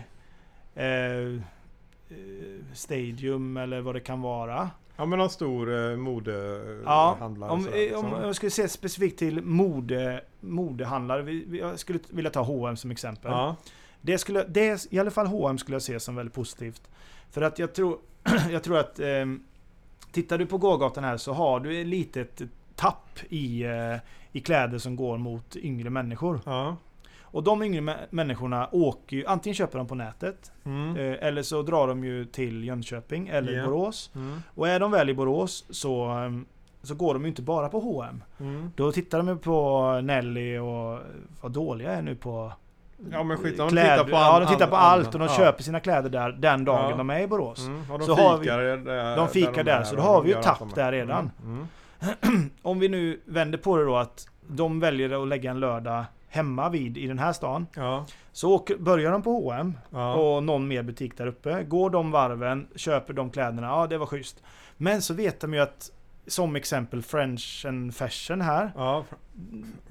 [0.76, 1.38] eh, eh,
[2.74, 4.70] Stadium eller vad det kan vara.
[4.98, 7.52] Ja, men någon stor eh, Ja, modehandlare.
[7.52, 7.76] om, eh, om
[8.06, 8.12] liksom.
[8.12, 11.22] jag skulle se specifikt till mode, modehandlare.
[11.22, 13.32] Vi, vi, jag skulle vilja ta H&M som exempel.
[13.32, 13.56] ja.
[14.02, 16.82] Det skulle, det, I alla fall H&M skulle jag se som väldigt positivt.
[17.32, 17.98] För att jag tror,
[18.52, 19.26] jag tror att eh,
[20.12, 22.42] Tittar du på gågatan här så har du ett litet
[22.76, 23.96] tapp i, eh,
[24.32, 26.40] i kläder som går mot yngre människor.
[26.46, 26.76] ja.
[27.32, 30.96] Och de yngre mä- människorna åker ju, antingen köper de på nätet Mm.
[30.98, 33.66] eh, eller så drar de ju till Jönköping eller Ja.
[33.66, 34.12] Borås.
[34.16, 34.42] Mm.
[34.56, 36.32] Och är de väl i Borås så, eh,
[36.84, 38.24] så går de ju inte bara på H&M.
[38.40, 38.72] Mm.
[38.76, 41.00] Då tittar de ju på Nelly och
[41.42, 42.52] vad dåliga är nu på
[43.12, 43.92] Ja men skit de kläder.
[43.92, 45.36] tittar på Ja, all- de tittar på all- allt och de ja.
[45.38, 46.98] köper sina kläder där den dagen Ja.
[46.98, 47.68] de är i Borås.
[47.68, 47.92] Mm.
[47.92, 50.30] Och de Så har vi- fikar där, de fikar där, är så då har vi
[50.36, 50.92] ju tapp där är.
[50.92, 51.32] redan.
[51.44, 51.68] Mm.
[52.22, 52.50] Mm.
[52.62, 56.70] Om vi nu vänder på det då att de väljer att lägga en lördag hemma
[56.70, 57.68] vid i den här stan.
[57.76, 58.06] Ja.
[58.32, 60.14] Så åker, börjar de på H&M Ja.
[60.14, 61.64] och någon mer butik där uppe.
[61.64, 64.44] Går de varven, köper de kläderna, ja det var schysst.
[64.78, 65.92] Men så vet de ju att
[66.28, 68.72] som exempel French and Fashion här.
[68.76, 69.04] ja.
[69.10, 69.16] fr-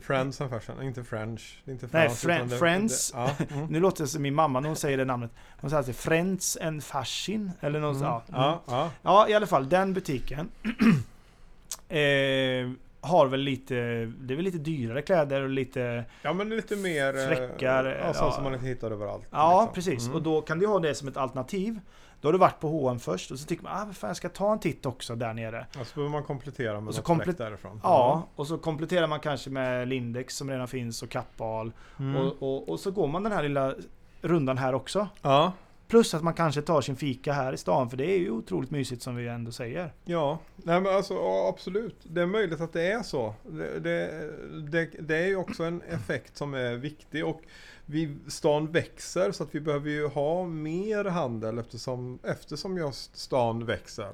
[0.00, 1.62] Friends and fashion, inte French.
[1.66, 3.12] Inte Nej, Fren- utan det- Friends.
[3.12, 3.30] Det, ja.
[3.54, 3.66] Mm.
[3.70, 5.30] Nu låter det som min mamma när hon säger det namnet.
[5.60, 7.50] Hon säger alltid Friends and Fashion.
[7.60, 8.08] Eller något Mm.
[8.08, 8.24] sånt.
[8.32, 8.90] Ja, ja.
[9.02, 10.48] Ja, i alla fall den butiken.
[11.88, 12.70] eh,
[13.06, 13.74] har väl lite,
[14.20, 16.04] det är väl lite dyrare kläder och lite...
[16.22, 17.18] ja, men lite mer...
[17.18, 19.26] eh, Fläckar, Ja, sånt som man inte hittar överallt.
[19.30, 19.74] Ja, liksom.
[19.74, 20.04] precis.
[20.06, 20.16] Mm.
[20.16, 21.80] Och då kan du ha det som ett alternativ.
[22.20, 24.28] Då har du varit på H&M först och så tycker man ah, fan, jag ska
[24.28, 25.66] ta en titt också där nere.
[25.78, 27.80] Ja, så behöver man komplettera med Och så något komple- därifrån.
[27.82, 31.72] Ja, och så kompletterar man kanske med Lindex som redan finns och Kappahl.
[31.98, 32.16] Mm.
[32.16, 33.74] Och, och, och så går man den här lilla
[34.22, 35.08] rundan här också.
[35.22, 35.52] ja.
[35.88, 38.70] Plus att man kanske tar sin fika här i stan för det är ju otroligt
[38.70, 39.92] mysigt som vi ändå säger.
[40.04, 41.96] Ja, nej men alltså ja, absolut.
[42.02, 43.34] Det är möjligt att det är så.
[43.42, 44.30] Det, det,
[44.70, 47.42] det, det är ju också en effekt som är viktig och
[47.86, 53.66] vi, stan växer så att vi behöver ju ha mer handel eftersom, eftersom just stan
[53.66, 54.12] växer.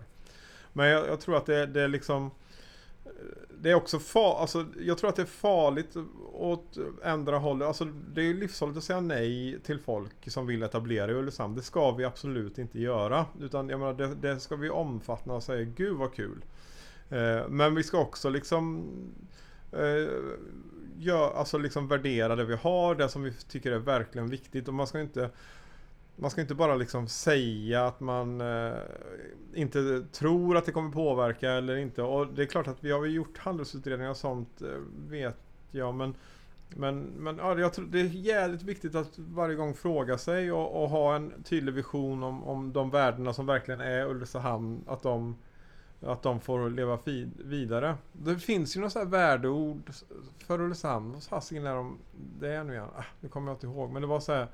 [0.73, 2.31] Men jag, jag tror att det, det är liksom
[3.63, 5.97] det är också farligt, alltså, jag tror att det är farligt
[6.33, 7.69] åt ändra hållet.
[7.69, 11.55] Alltså, det är livsfarligt att säga nej till folk som vill etablera i Ulricehamn.
[11.55, 13.27] Det ska vi absolut inte göra.
[13.41, 16.45] Utan jag menar, det, det ska vi omfatta och säga gud vad kul.
[17.09, 18.91] Eh, men vi ska också liksom
[19.73, 20.09] eh,
[20.99, 24.69] gör, alltså liksom värdera det vi har, det som vi tycker är verkligen viktigt.
[24.69, 25.31] Och man ska inte
[26.17, 28.73] man ska inte bara liksom säga att man eh,
[29.55, 32.03] inte tror att det kommer påverka eller inte.
[32.03, 34.69] Och det är klart att vi har ju gjort handelsutredningar och sånt, eh,
[35.09, 35.37] vet
[35.71, 35.95] jag.
[35.95, 36.15] Men,
[36.69, 40.83] men, men ja, jag tror det är jävligt viktigt att varje gång fråga sig och,
[40.83, 44.85] och ha en tydlig vision om, om de värdena som verkligen är Ulricehamn.
[44.87, 45.37] Att de,
[46.01, 46.99] att de får leva
[47.37, 47.97] vidare.
[48.13, 49.91] Det finns ju några sånt här värdeord
[50.47, 51.13] för Ulricehamn.
[51.13, 51.99] Vad fasiken är de?
[52.41, 52.89] Det är nu igen.
[52.97, 53.91] Ah, det kommer jag inte ihåg.
[53.91, 54.49] Men det var så här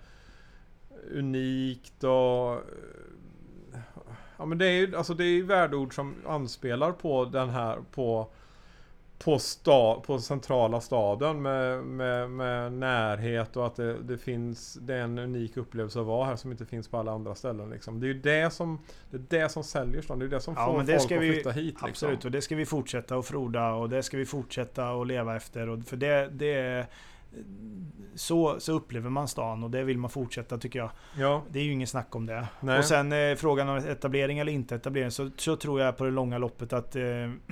[1.13, 2.61] unikt och...
[4.37, 8.29] Ja men det är ju alltså det är värdeord som anspelar på den här på
[9.19, 14.95] på, sta, på centrala staden med, med, med närhet och att det, det finns det
[14.95, 17.71] är en unik upplevelse att vara här som inte finns på alla andra ställen.
[17.71, 18.01] Liksom.
[18.01, 18.79] Det är ju det som,
[19.11, 20.19] det är det som säljer stan.
[20.19, 21.65] Det är det som Ja, får det folk att vi- flytta hit.
[21.65, 21.89] Liksom.
[21.89, 25.37] Absolut, och det ska vi fortsätta att froda och det ska vi fortsätta att leva
[25.37, 25.69] efter.
[25.69, 26.87] Och för det, det är,
[28.15, 30.91] så, så upplever man stan och det vill man fortsätta tycker jag.
[31.19, 32.49] Ja, Det är ju ingen snack om det.
[32.61, 32.79] nej.
[32.79, 36.11] Och sen eh, frågan om etablering eller inte etablering så, så tror jag på det
[36.11, 37.03] långa loppet att eh,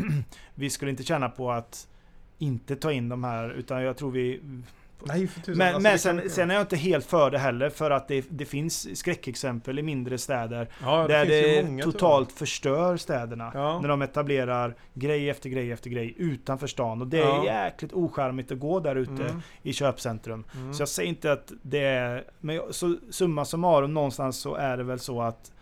[0.54, 1.88] vi skulle inte tjäna på att
[2.38, 4.40] inte ta in de här utan jag tror vi
[5.04, 5.58] nej för tusan.
[5.58, 8.08] men, Alltså, men det sen, sen är jag inte helt för det heller för att
[8.08, 12.96] det, det finns skräckexempel i mindre städer ja, där finns ju det många, totalt förstör
[12.96, 13.50] städerna.
[13.54, 13.80] Ja.
[13.80, 17.00] När de etablerar grej efter grej efter grej utanför stan.
[17.00, 17.44] Och det är Ja.
[17.44, 20.44] jäkligt ocharmigt att gå där ute Mm, i köpcentrum.
[20.54, 20.74] mm.
[20.74, 22.24] Så jag säger inte att det är...
[22.40, 25.52] Men så, summa summarum någonstans så är det väl så att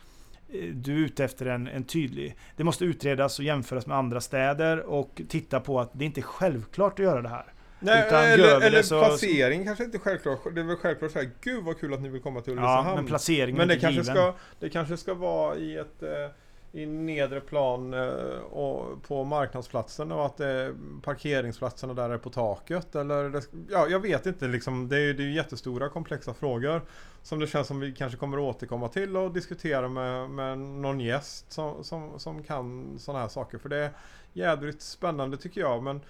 [0.52, 2.36] eh, du är ute efter en, en tydlig...
[2.56, 6.22] Det måste utredas och jämföras med andra städer och titta på att det inte är
[6.22, 7.44] självklart att göra det här.
[7.80, 10.38] Nej, Utan gör eller, vi eller det så- placering kanske inte är självklart.
[10.54, 12.88] Det är väl självklart så här, gud vad kul att ni vill komma till Ulricehamn.
[12.88, 14.14] Ja, men placeringen Men är det inte kanske, given.
[14.14, 18.08] ska, det kanske ska vara i ett, eh, i nedre plan eh,
[18.52, 20.68] och på marknadsplatsen och att eh,
[21.02, 24.88] parkeringsplatserna där är på taket eller det, ja, jag vet inte liksom.
[24.88, 26.82] Det är ju det är jättestora komplexa frågor
[27.22, 31.00] som det känns som vi kanske kommer att återkomma till och diskutera med, med någon
[31.00, 33.58] gäst som, som, som kan sådana här saker.
[33.58, 33.90] För det är
[34.32, 35.82] jädrigt spännande tycker jag.
[35.82, 36.00] Men,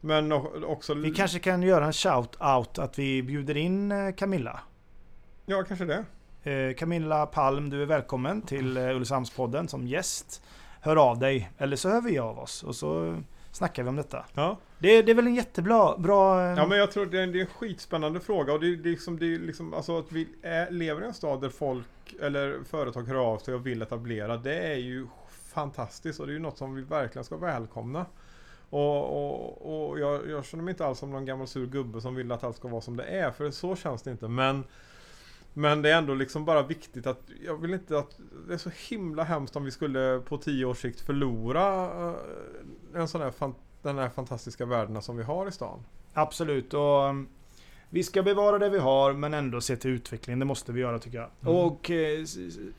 [0.00, 0.32] men
[0.64, 0.94] också...
[0.94, 4.60] Vi kanske kan göra en shout-out att vi bjuder in eh, Camilla.
[5.46, 6.04] Ja, kanske det.
[6.50, 10.42] Eh, Camilla Palm, du är välkommen till eh, Ulricehamnspodden som gäst.
[10.80, 14.24] Hör av dig, eller så hör vi av oss och så snackar vi om detta.
[14.34, 14.58] Ja.
[14.78, 15.98] Det, det är väl en jättebra...
[15.98, 18.88] Bra, Ja men jag tror det är, det är en skitspännande fråga och det, det
[18.88, 21.86] är liksom, det är liksom alltså att vi är, lever i en stad där folk
[22.22, 24.36] eller företag hör av sig och vill etablera.
[24.36, 25.06] Det är ju
[25.54, 28.06] fantastiskt och det är ju något som vi verkligen ska välkomna.
[28.70, 32.14] Och, och, och jag, jag känner mig inte alls som någon gammal sur gubbe som
[32.14, 33.30] vill att allt ska vara som det är.
[33.30, 34.28] För så känns det inte.
[34.28, 34.64] Men
[35.52, 38.70] men det är ändå liksom bara viktigt att jag vill inte att det är så
[38.88, 42.14] himla hemskt om vi skulle på tio års sikt förlora eh,
[42.94, 43.32] en sån här
[43.82, 45.84] den här fantastiska värdena som vi har i stan.
[46.12, 46.74] Absolut.
[46.74, 47.14] Och
[47.92, 50.38] vi ska bevara det vi har men ändå se till utvecklingen.
[50.38, 51.28] Det måste vi göra tycker jag.
[51.42, 51.54] Mm.
[51.54, 52.24] Och eh,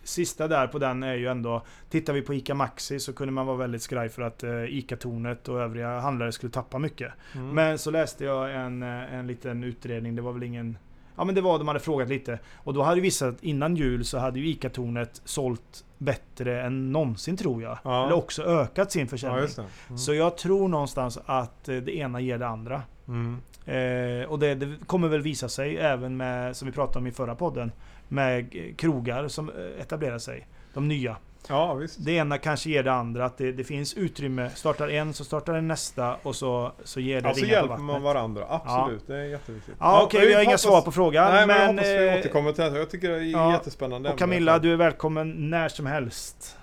[0.04, 1.62] sista där på den är ju ändå...
[1.90, 5.48] Tittar vi på ICA Maxi så kunde man vara väldigt skraj för att eh, ICA-tornet
[5.50, 7.14] och övriga handlare skulle tappa mycket.
[7.36, 7.50] Mm.
[7.50, 10.16] Men så läste jag en, eh, en liten utredning.
[10.16, 10.78] Det var väl ingen...
[11.16, 12.40] Ja men det var, de hade frågat lite.
[12.56, 17.64] Och då hade att innan jul så hade ju ICA-tornet sålt bättre än någonsin tror
[17.64, 17.78] jag.
[17.84, 18.06] Ja.
[18.06, 19.50] Eller också ökat sin Ja, försäljning.
[19.56, 19.66] det.
[19.88, 19.98] Mm.
[19.98, 22.82] Så jag tror någonstans att det ena ger det andra.
[23.08, 23.38] Mm.
[23.66, 27.12] Eh, och det, det kommer väl visa sig även med, som vi pratade om i
[27.12, 27.72] förra podden,
[28.08, 30.48] med krogar som eh, etablerar sig.
[30.74, 31.16] De nya.
[31.50, 32.06] Ja, visst.
[32.06, 33.26] Det ena kanske ger det andra.
[33.26, 34.50] Att det, det finns utrymme.
[34.50, 38.02] Startar en så startar en nästa och så, så ger det Ja, så hjälper man
[38.02, 38.46] varandra.
[38.50, 39.76] Absolut, det är jätteviktigt.
[39.80, 41.34] Ja, okej, vi har inga hoppas- svar på frågan.
[41.34, 42.80] Nej, men, jag men, hoppas vi eh, återkommer till det.
[42.80, 43.52] Jag tycker det är ja.
[43.54, 44.10] jättespännande.
[44.10, 44.20] och.
[44.20, 46.58] Camilla, du är välkommen när som helst.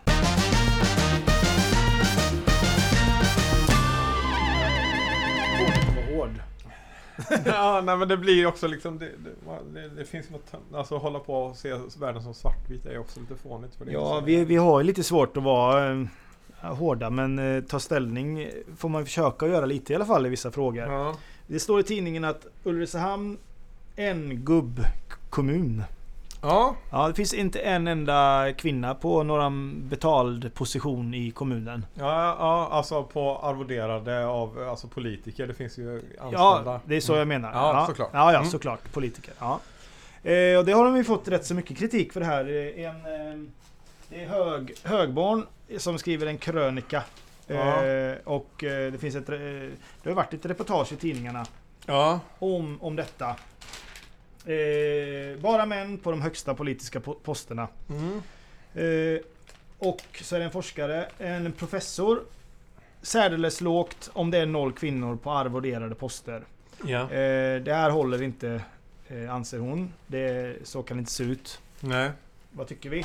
[7.45, 9.11] ja, nej men det blir också liksom det,
[9.75, 13.37] det, det, finns något, alltså hålla på och se världen som svartvit är också lite
[13.37, 13.75] fånigt.
[13.75, 16.07] För det Ja, vi, vi har ju lite svårt att vara eh,
[16.61, 20.51] hårda, men eh, ta ställning får man försöka göra lite i alla fall i vissa
[20.51, 20.87] frågor.
[20.87, 21.17] Ja.
[21.47, 23.39] Det står i tidningen att Ulricehamn
[23.97, 25.83] en gubbkommun.
[26.43, 31.87] Ja, Ja, det finns inte en enda kvinna på någon betald position i kommunen.
[31.95, 35.47] ja, ja, alltså på arvoderade av alltså politiker.
[35.47, 36.33] Det finns ju anställda.
[36.73, 37.53] Ja, det är så jag menar.
[37.53, 38.11] Ja, såklart.
[38.13, 38.51] Ja, ja Mm.
[38.51, 38.93] såklart.
[38.93, 39.35] Politiker.
[39.39, 39.61] Ja.
[40.23, 42.45] Eh, och det har de ju fått rätt så mycket kritik för det här.
[42.45, 43.49] Eh, En, eh,
[44.09, 45.47] det är hög, Högborn
[45.79, 47.03] som skriver en krönika.
[47.47, 47.85] Ja.
[47.85, 49.37] Eh, och eh, det finns ett, eh,
[50.03, 51.47] det har varit ett reportage i tidningarna
[51.87, 53.35] Ja, om, om detta.
[54.53, 57.69] Eh, bara män på de högsta politiska po- posterna.
[57.91, 58.23] mm.
[58.75, 59.21] Eh,
[59.79, 62.23] och så är det en forskare, en professor.
[63.03, 66.43] Särdeles lågt om det är noll kvinnor på arvoderade poster.
[66.85, 67.01] ja.
[67.03, 68.63] Eh, det här håller inte,
[69.09, 69.93] eh, anser hon.
[70.07, 71.61] Det, så kan det inte se ut.
[71.81, 72.11] Nej.
[72.51, 73.05] Vad tycker vi?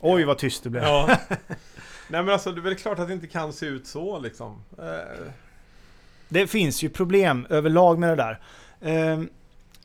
[0.00, 0.82] Oj vad tyst det blev.
[0.82, 1.06] Ja.
[2.08, 4.62] Nej men alltså det är väl klart att det inte kan se ut så liksom.
[4.78, 5.32] Eh,
[6.28, 8.40] Det finns ju problem överlag med det där.
[8.80, 9.22] Eh,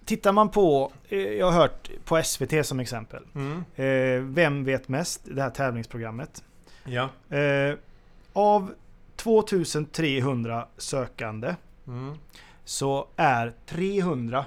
[0.06, 3.24] tittar man på, eh, jag har hört på SVT som exempel.
[3.36, 3.64] mm.
[3.76, 5.22] Eh, Vem vet mest?
[5.24, 6.44] Det här tävlingsprogrammet.
[6.86, 7.10] Ja.
[7.38, 7.76] Eh,
[8.34, 8.74] av
[9.16, 11.56] 2300 sökande
[11.88, 12.14] Mm.
[12.66, 14.46] så är 300,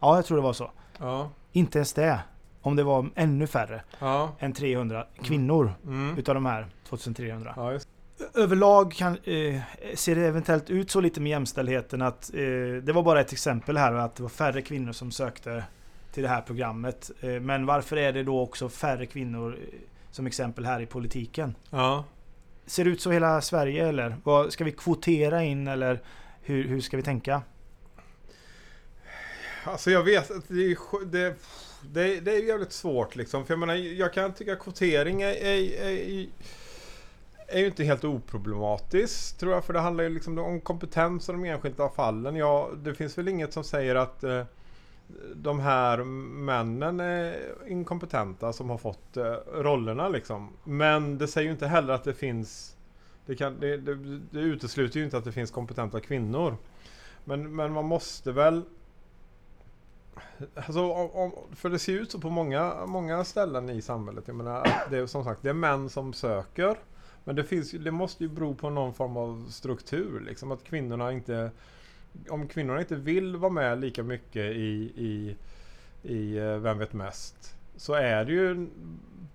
[0.00, 1.30] ja jag tror det var så, Ja.
[1.52, 2.18] inte ens det.
[2.62, 4.32] Om det var ännu färre Ja.
[4.38, 6.18] än 300 kvinnor Mm.
[6.18, 7.52] utav de här 2300.
[7.56, 7.88] Ja, just.
[8.34, 9.60] Överlag kan, eh,
[9.94, 12.40] ser det eventuellt ut så lite med jämställdheten att eh,
[12.82, 15.64] det var bara ett exempel här att det var färre kvinnor som sökte
[16.12, 17.10] till det här programmet.
[17.20, 19.78] Eh, men varför är det då också färre kvinnor eh,
[20.10, 21.54] som exempel här i politiken?
[21.70, 22.04] Ja.
[22.66, 24.16] Ser det ut så hela Sverige eller?
[24.24, 26.00] Vad, ska vi kvotera in eller
[26.42, 27.42] hur, hur ska vi tänka?
[29.64, 31.34] Alltså jag vet att det är, det,
[31.82, 33.46] det, det är jävligt svårt liksom.
[33.46, 36.26] För jag menar, jag kan tycka kvotering är, är, är,
[37.46, 39.64] är ju inte helt oproblematiskt tror jag.
[39.64, 42.36] För det handlar ju liksom om kompetens och de enskilda fallen.
[42.36, 44.44] Ja, det finns väl inget som säger att eh,
[45.34, 50.52] de här männen är inkompetenta som har fått eh, rollerna liksom.
[50.64, 52.76] Men det säger ju inte heller att det finns
[53.26, 53.94] det, kan, det, det,
[54.30, 56.56] det utesluter ju inte att det finns kompetenta kvinnor.
[57.24, 58.62] Men, men man måste väl
[60.54, 64.24] Alltså, om, om, för det ser ut så på många, många ställen i samhället.
[64.26, 66.76] Jag menar, det är som sagt det är män som söker.
[67.26, 70.20] Men det, finns, det måste ju bero på någon form av struktur.
[70.20, 71.50] Liksom, att kvinnorna inte...
[72.28, 75.36] Om kvinnorna inte vill vara med lika mycket i, i,
[76.02, 77.56] i eh, Vem vet mest.
[77.76, 78.66] så är det ju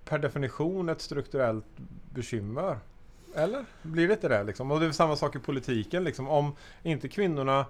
[0.06, 1.66] per definition ett strukturellt
[2.14, 2.78] bekymmer.
[3.36, 3.66] Eller?
[3.82, 4.44] Blir det inte det?
[4.44, 4.72] Liksom?
[4.72, 6.04] Och det är samma sak i politiken.
[6.04, 6.28] Liksom.
[6.30, 7.66] Om inte kvinnorna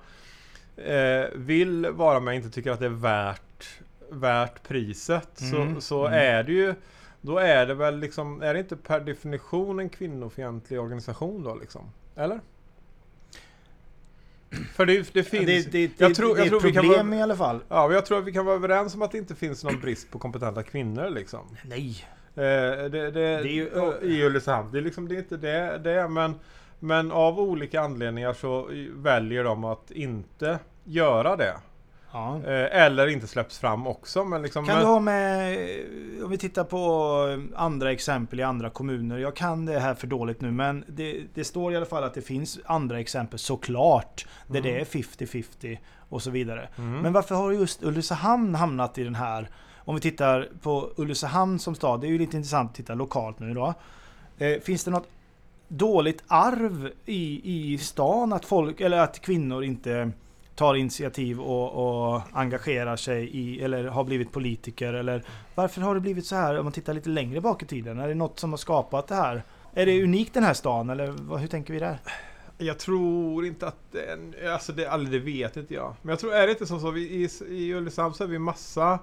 [0.76, 3.80] eh, vill vara med, inte tycker att det är värt,
[4.10, 6.20] värt priset, Mm, så, så mm.
[6.20, 6.76] är det ju
[7.22, 11.82] då är det väl liksom, är det inte per definition en kvinnofientlig organisation då liksom?
[12.16, 12.40] Eller?
[14.74, 15.46] För det, det finns...
[15.46, 17.60] det, det, jag tror- det är ett problem vara- i alla fall.
[17.70, 20.12] Ja, jag tror att vi kan vara överens om att det inte finns någon brist
[20.12, 21.46] på kompetenta kvinnor liksom.
[21.66, 22.06] Nej.
[22.36, 23.70] Eh, det, det, det är ju-
[24.02, 24.72] I Ulricehamn.
[24.72, 26.36] Det är liksom det är inte det, det men,
[26.80, 31.54] men av olika anledningar så väljer de att inte göra det.
[32.14, 32.36] Ja.
[32.36, 34.24] Eh, eller inte släpps fram också.
[34.24, 35.58] Men liksom, Kan du ha med,
[36.24, 39.18] om vi tittar på andra exempel i andra kommuner.
[39.18, 42.14] Jag kan det här för dåligt nu men det, det står i alla fall att
[42.14, 44.26] det finns andra exempel såklart.
[44.48, 44.74] Där Mm.
[44.74, 45.78] det är 50-50
[46.10, 46.70] och så vidare.
[46.78, 47.00] Mm.
[47.02, 49.50] Men varför har just Ulricehamn hamnat i den här?
[49.78, 53.40] Om vi tittar på Ulricehamn som stad, det är ju lite intressant att titta lokalt
[53.40, 53.74] nu då.
[54.38, 55.08] Eh, finns det något
[55.68, 57.42] dåligt arv i,
[57.74, 60.12] i stan att folk, eller att kvinnor inte
[60.56, 65.24] tar initiativ och, och engagerar sig i, eller har blivit politiker eller
[65.56, 68.00] varför har det blivit så här om man tittar lite längre bak i tiden?
[68.00, 69.44] Är det något som har skapat det här?
[69.74, 72.00] Är det unikt den här stan eller hur tänker vi där?
[72.58, 75.96] Jag tror inte att det, alltså det, det vet inte jag.
[76.02, 78.40] Men jag tror, är det inte så, så vi, i, i Ulricehamn så är vi
[78.40, 79.00] massa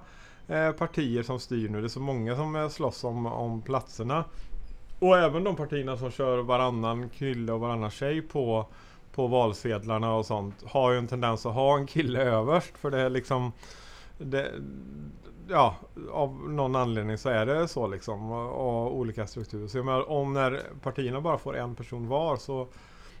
[0.47, 1.81] eh, partier som styr nu.
[1.81, 4.25] Det är så många som eh, slåss om, om platserna.
[4.99, 8.65] Och även de partierna som kör varannan kille och varannan tjej på,
[9.19, 12.77] på valsedlarna och sånt har ju en tendens att ha en kille överst.
[12.77, 13.51] För det är liksom
[14.17, 14.51] det,
[15.49, 15.75] Ja,
[16.11, 18.31] av någon anledning så är det så liksom.
[18.31, 19.67] Och, och olika strukturer.
[19.67, 22.67] Så jag menar, om när partierna bara får en person var så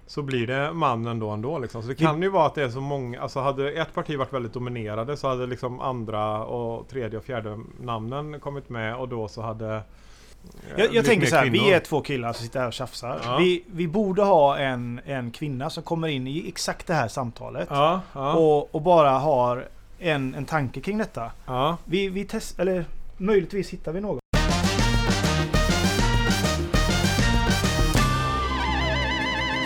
[0.05, 1.81] så blir det mannen då ändå liksom.
[1.81, 4.33] Så det kan ju vara att det är så många, alltså hade ett parti varit
[4.33, 9.27] väldigt dominerade så hade liksom andra och tredje och fjärde namnen kommit med och då
[9.27, 9.81] så hade eh,
[10.75, 11.65] jag, jag tänker så här, kvinnor.
[11.65, 13.19] vi är två killar som sitter här och tjafsar.
[13.23, 13.37] Ja.
[13.37, 17.67] Vi, vi borde ha en, en kvinna som kommer in i exakt det här samtalet.
[17.71, 19.67] Ja, ja, Och, och bara har
[19.99, 21.31] en, en tanke kring detta.
[21.45, 21.77] ja.
[21.85, 22.85] Vi, vi test, eller
[23.17, 24.19] möjligtvis hittar vi något.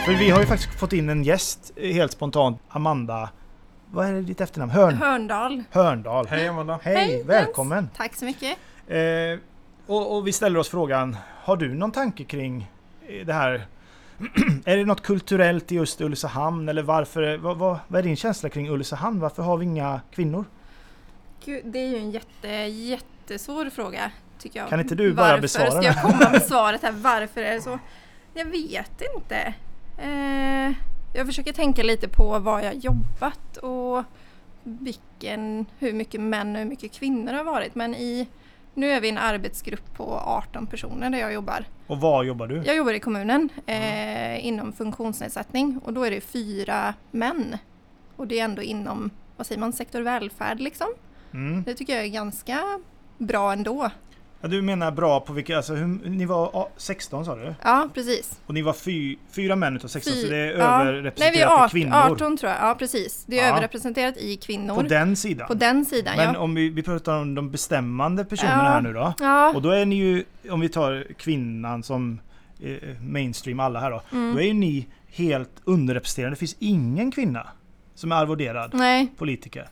[0.05, 2.61] För vi har ju faktiskt fått in en gäst helt spontant.
[2.69, 3.29] Amanda.
[3.91, 4.71] Vad är ditt efternamn?
[4.71, 5.63] Hörn, Hörndal.
[5.71, 6.27] Hörndal.
[6.27, 6.79] Hej Amanda!
[6.83, 7.25] Hej, Hej, Jens.
[7.29, 7.89] välkommen!
[7.97, 8.57] Tack så mycket.
[8.87, 8.97] Eh,
[9.87, 12.71] och, och vi ställer oss frågan, har du någon tanke kring
[13.07, 13.65] eh, det här?
[14.65, 17.37] är det något kulturellt i just Ulricehamn eller varför?
[17.37, 19.19] Vad, vad, vad är din känsla kring Ulricehamn?
[19.19, 20.45] Varför har vi inga kvinnor?
[21.45, 24.69] Gud, det är ju en jätte, jättesvår fråga tycker jag.
[24.69, 25.93] Kan inte du bara varför besvara ska den?
[25.93, 26.91] jag komma med svaret här?
[26.91, 27.79] Varför är det så?
[28.33, 29.53] Jag vet inte.
[29.97, 30.71] Eh,
[31.13, 34.03] jag försöker tänka lite på var jag jobbat och
[34.63, 37.75] vilken, hur mycket män och hur mycket kvinnor har varit.
[37.75, 38.27] Men i,
[38.73, 41.65] nu är vi en arbetsgrupp på 18 personer där jag jobbar.
[41.87, 42.63] Och var jobbar du?
[42.65, 47.57] Jag jobbar i kommunen eh, inom funktionsnedsättning och då är det fyra män.
[48.15, 50.87] Och det är ändå inom, vad säger man, sektor välfärd liksom.
[51.33, 51.63] Mm.
[51.63, 52.79] Det tycker jag är ganska
[53.17, 53.91] bra ändå.
[54.45, 57.53] Ja, du menar bra på vilka, alltså hur, ni var ah, 16 sa du?
[57.63, 58.39] Ja, precis.
[58.45, 60.81] Och ni var fy, fyra män utav 16 Fy- så det är ja.
[60.81, 62.61] överrepresenterat Nej, vi är i 18, kvinnor 18 tror jag.
[62.61, 63.23] Ja, precis.
[63.27, 63.51] Det är Ja.
[63.53, 64.75] överrepresenterat i kvinnor.
[64.75, 65.47] på den sidan.
[65.47, 66.39] På den sidan, Men ja.
[66.39, 68.69] om vi, vi pratar om de bestämmande personerna Ja.
[68.69, 69.13] här nu då.
[69.19, 72.19] Ja, Och då är ni ju, om vi tar kvinnan som
[72.61, 74.01] eh, mainstream alla här då.
[74.11, 74.33] mm.
[74.35, 76.31] Då är ju ni helt underrepresenterade.
[76.35, 77.47] Det finns ingen kvinna
[77.95, 79.07] som är arvoderad Nej.
[79.17, 79.67] politiker.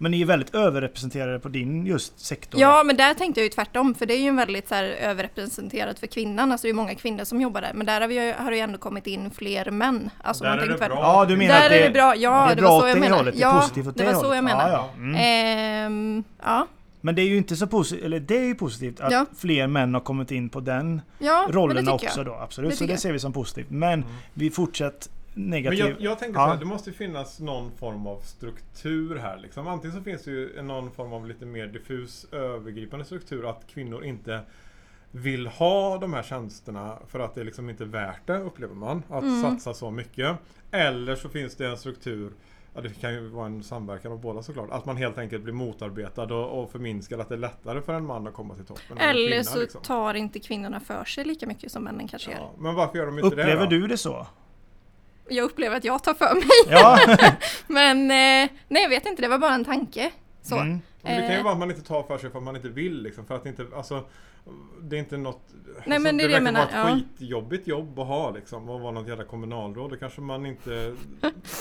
[0.00, 2.60] Men ni är väldigt överrepresenterade på din just sektor.
[2.60, 4.84] Ja, men där tänkte jag ju tvärtom, för det är ju en väldigt så här,
[4.84, 6.52] överrepresenterat för kvinnan.
[6.52, 8.56] Alltså det är många kvinnor som jobbar där, men där har, vi, ju- har det
[8.56, 10.10] ju ändå kommit in fler män.
[10.22, 10.96] Alltså, Där om man är det tvärtom.
[10.96, 11.04] bra.
[11.04, 12.86] Ja, du menar Där att är det bra, ja det är det, bra var så
[12.88, 13.16] jag det menade.
[13.20, 13.34] hållet.
[13.34, 14.36] Det är ja, positivt åt det det var så hållet.
[14.36, 14.72] jag menade.
[14.72, 15.02] Ja, ja.
[15.02, 15.16] Mm.
[15.86, 16.66] Ehm, ja,
[17.00, 19.26] Men det är ju inte så positivt, eller det är ju positivt att Ja.
[19.38, 22.26] fler män har kommit in på den ja tycker också jag.
[22.26, 22.34] då.
[22.34, 23.70] Absolut, Det så det ser vi som positivt.
[23.70, 24.04] Men Mm.
[24.34, 24.50] vi
[25.38, 26.46] fortsätter Men jag, jag tänker Ja.
[26.46, 29.38] så här, det måste ju finnas någon form av struktur här.
[29.38, 29.66] Liksom.
[29.68, 34.04] Antingen så finns det ju någon form av lite mer diffus övergripande struktur att kvinnor
[34.04, 34.40] inte
[35.10, 39.02] vill ha de här tjänsterna för att det liksom inte är värt det, upplever man.
[39.08, 39.42] Att Mm.
[39.42, 40.36] satsa så mycket.
[40.70, 42.32] Eller så finns det en struktur
[42.74, 44.70] Ja, det kan ju vara en samverkan av båda såklart.
[44.70, 47.20] Att man helt enkelt blir motarbetad och, och förminskad.
[47.20, 48.98] Att det är lättare för en man att komma till toppen.
[48.98, 49.82] Eller kvinna, så liksom.
[49.82, 52.38] tar inte kvinnorna för sig lika mycket som männen kanske gör.
[52.38, 54.26] ja, Men varför gör de inte det Upplever du det så?
[55.28, 56.44] Jag upplever att jag tar för mig.
[56.80, 56.98] Ja.
[57.66, 60.10] Men eh, nej, jag vet inte, det var bara en tanke.
[60.42, 60.56] Så.
[60.56, 60.80] Mm.
[61.02, 61.42] Men det kan ju Eh.
[61.44, 63.26] vara att man inte tar för sig för att man inte vill liksom.
[63.26, 64.04] För att inte, alltså
[64.82, 65.40] Det är inte något
[65.76, 66.96] alltså, men det verkar menar, vara ja.
[66.96, 68.68] ett skitjobbigt jobb att ha liksom.
[68.68, 69.90] Och vara något jävla kommunalråd.
[69.90, 70.96] Då kanske man inte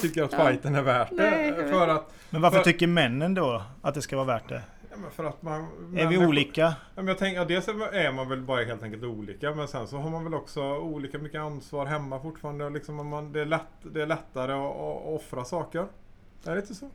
[0.02, 0.46] tycker att Ja.
[0.48, 1.16] fighten är värt det.
[1.32, 4.62] Nej, För att Men varför För- tycker männen då att det ska vara värt det?
[5.02, 5.68] Men för att man...
[5.98, 6.62] Är vi olika?
[6.62, 9.88] Ja, men jag tänker, ja, dels är man väl bara helt enkelt olika men sen
[9.88, 12.66] så har man väl också olika mycket ansvar hemma fortfarande.
[12.66, 15.86] och Liksom, om man, det, är lätt, det är lättare att, att offra saker.
[16.46, 16.90] Är det inte så?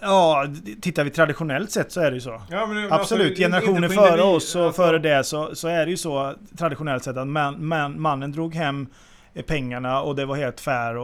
[0.00, 0.46] Ja,
[0.80, 2.42] tittar vi traditionellt sett så är det ju så.
[2.50, 5.90] Ja, men, Absolut, alltså, generationer före oss och alltså- före det så, så är det
[5.90, 8.86] ju så traditionellt sett att man, man, mannen drog hem
[9.42, 10.94] pengarna och det var helt fair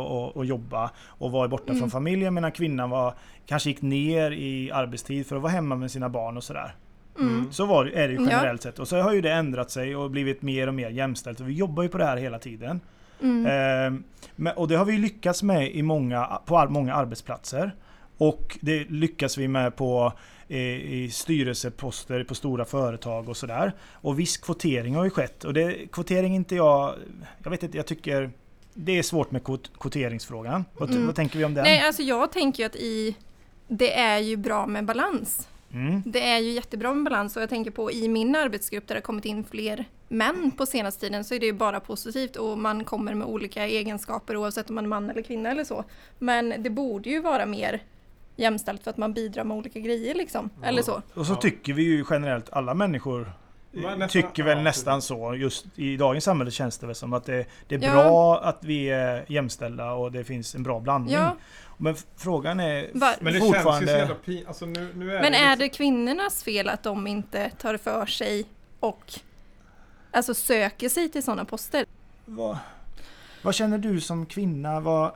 [0.41, 1.79] att- jobba och var borta Mm.
[1.81, 3.15] från familjen medan kvinnan var,
[3.47, 6.75] kanske gick ner i arbetstid för att vara hemma med sina barn och sådär.
[7.19, 7.53] Mm.
[7.53, 8.31] Så var, det- är det ju Ja.
[8.31, 8.79] generellt sett.
[8.79, 11.41] Och så har ju det ändrat sig och blivit mer och mer jämställt.
[11.41, 12.81] Och vi jobbar ju på det här hela tiden.
[13.23, 14.05] Mm.
[14.37, 17.75] Men, och det har vi lyckats med i många, på många arbetsplatser.
[18.19, 20.13] Och det lyckas vi med på eh,
[20.57, 23.73] i styrelseposter på stora företag och sådär.
[23.93, 25.45] Och viss kvotering har ju skett.
[25.45, 26.95] Och det, kvotering inte jag...
[27.43, 28.31] Jag vet inte, jag tycker...
[28.75, 30.65] Det är svårt med kvot, kvoteringsfrågan.
[30.79, 31.07] Vad, Mm.
[31.07, 31.65] vad tänker vi om den?
[31.65, 33.17] Nej, alltså jag tänker att i
[33.69, 35.49] det är ju bra med balans.
[35.73, 36.03] Mm.
[36.07, 38.99] Det är ju jättebra med balans och jag tänker på i min arbetsgrupp där det
[38.99, 42.59] har kommit in fler män på senaste tiden så är det ju bara positivt och
[42.59, 45.85] man kommer med olika egenskaper oavsett om man är man eller kvinna eller så.
[46.19, 47.83] Men det borde ju vara mer
[48.37, 50.51] jämställt för att man bidrar med olika grejer liksom.
[50.63, 51.03] Eller så.
[51.15, 51.37] Och så Ja.
[51.37, 53.33] tycker vi ju generellt, alla människor
[53.73, 55.35] nästan- tycker väl ja, nästan så.
[55.35, 57.93] Just i dagens samhälle känns det väl som att det, det är Ja.
[57.93, 61.15] bra att vi är jämställda och det finns en bra blandning.
[61.15, 61.37] Ja,
[61.77, 63.93] Men frågan är var, Men det känns ju så fortfarande...
[63.93, 64.45] jävla pin...
[64.49, 68.07] Alltså nu, nu är men det är det kvinnornas fel att de inte tar för
[68.07, 68.45] sig
[68.81, 69.13] och
[70.11, 71.85] alltså söker sig till sådana poster?
[72.25, 72.59] Vad,
[73.43, 74.81] vad känner du som kvinna?
[74.81, 75.13] Vad,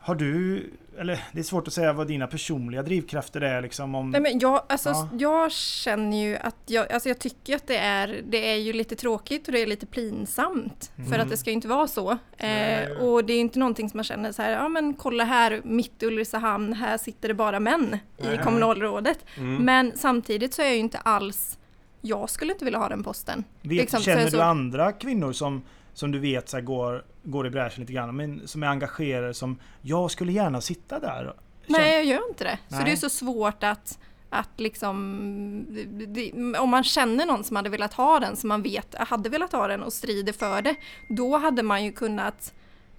[0.00, 0.64] har du...
[0.98, 4.10] Eller det är svårt att säga vad dina personliga drivkrafter är liksom om...
[4.10, 5.08] Nej, men jag, alltså, Ja.
[5.18, 8.96] jag känner ju att jag, alltså jag tycker att det är, det är ju lite
[8.96, 10.92] tråkigt och det är lite pinsamt.
[10.96, 11.20] För Mm.
[11.20, 12.10] att det ska ju inte vara så.
[12.36, 15.60] Eh, och det är inte någonting som man känner så här, ja men kolla här,
[15.64, 18.38] mitt i Ulricehamn, här sitter det bara män i Nej.
[18.44, 19.18] kommunalrådet.
[19.36, 19.64] Mm.
[19.64, 21.58] Men samtidigt så är jag ju inte alls,
[22.00, 23.44] jag skulle inte vilja ha den posten.
[23.62, 24.40] vet, liksom, känner du så.
[24.42, 25.62] andra kvinnor som,
[25.94, 29.34] som du vet så här, går, går i bräschen lite grann, men som är engagerade
[29.34, 31.34] som jag skulle gärna sitta där?
[31.66, 32.58] Nej, jag gör inte det.
[32.68, 32.84] Så Nej.
[32.84, 33.98] det är så svårt att,
[34.30, 35.66] att liksom,
[36.08, 39.52] det, om man känner någon som hade velat ha den, som man vet hade velat
[39.52, 40.74] ha den och strider för det,
[41.08, 42.52] då hade man ju kunnat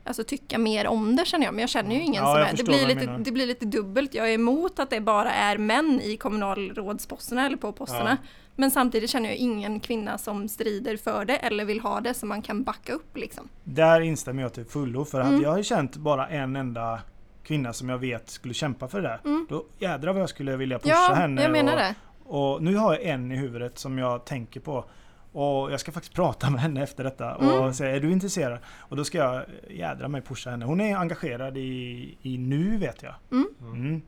[0.04, 2.58] Alltså tycka mer om det känner jag, men jag känner ju ingen Ja, som är.
[2.58, 4.14] Det blir, lite, det blir lite dubbelt.
[4.14, 8.18] Jag är emot att det bara är män i kommunalrådsposterna eller på posterna.
[8.62, 12.30] Men samtidigt känner jag ingen kvinna som strider för det eller vill ha det som
[12.30, 13.50] man kan backa upp liksom.
[13.63, 15.06] Där instämmer jag till fullo.
[15.06, 15.34] För Mm.
[15.34, 17.00] hade jag känt bara en enda
[17.43, 19.19] kvinna som jag vet skulle kämpa för det där.
[19.26, 19.45] Mm.
[19.50, 21.41] Då jädrar vad jag skulle vilja pusha Ja, henne.
[21.41, 21.95] jag menar och, det.
[22.26, 24.86] Och nu har jag en i huvudet som jag tänker på.
[25.34, 27.74] Och jag ska faktiskt prata med henne efter detta och Mm.
[27.74, 28.60] säga är du intresserad?
[28.80, 30.65] Och då ska jag jädra mig pusha henne.
[30.65, 33.13] Hon är engagerad i, i nu vet jag.
[33.32, 33.47] Mm.
[33.62, 34.02] Mm.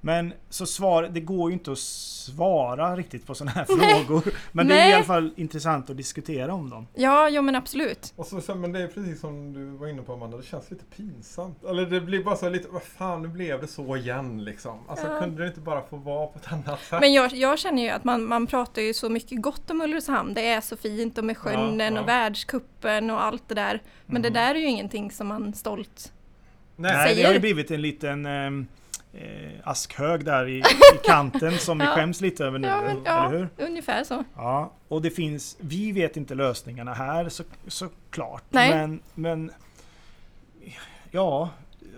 [0.00, 4.04] Men så svar, det går ju inte att svara riktigt på sådana här Nej.
[4.04, 4.22] frågor.
[4.52, 4.94] Men det är i Nej.
[4.94, 6.86] alla fall intressant att diskutera om dem.
[6.94, 8.12] Ja, jo men absolut.
[8.16, 10.84] Och så, men det är precis som du var inne på Amanda, det känns lite
[10.84, 11.64] pinsamt.
[11.64, 14.78] Eller det blir bara så lite, vad fan nu blev det så igen liksom.
[14.88, 15.20] Alltså Ja.
[15.20, 17.00] kunde det inte bara få vara på ett annat sätt?
[17.00, 20.34] Men jag, jag känner ju att man, man pratar ju så mycket gott om Ulricehamn.
[20.34, 22.00] Det är så fint och med sjön Ja, ja.
[22.00, 23.82] och världskuppen och allt det där.
[24.06, 24.34] Men det Mhm.
[24.34, 26.12] där är ju ingenting som man stolt...
[26.76, 27.26] Nej, det säger.
[27.26, 28.50] har ju blivit en liten eh,
[29.64, 30.58] askhög där i,
[30.94, 31.90] i kanten som vi Ja.
[31.94, 32.68] skäms lite över nu.
[32.68, 33.66] Ja, men, ja, Eller hur?
[33.66, 34.24] ungefär så.
[34.36, 38.42] Ja, och det finns, vi vet inte lösningarna här så, såklart.
[38.50, 38.70] Nej.
[38.74, 39.50] Men, men
[41.10, 41.50] ja,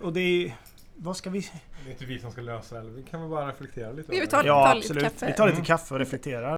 [0.03, 0.53] och det är,
[0.97, 1.41] vad ska vi...
[1.85, 4.11] Det är inte vi som ska lösa det, eller vi kan väl bara reflektera lite
[4.13, 4.45] Vi tar-.
[4.45, 5.03] Ja, lite absolut.
[5.05, 5.27] kaffe.
[5.27, 5.65] Vi tar lite Mm.
[5.65, 6.57] kaffe och reflekterar.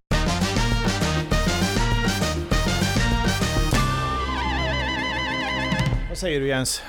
[6.08, 6.82] Vad säger du Jens?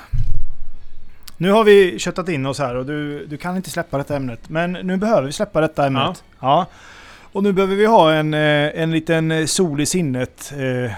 [1.43, 4.49] Nu har vi köttat in oss här och du, du kan inte släppa detta ämnet.
[4.49, 6.23] Men nu behöver vi släppa detta ämnet.
[6.39, 6.65] Ja.
[7.31, 10.91] Och nu behöver vi ha en, eh, en liten eh, sol i sinnet eh,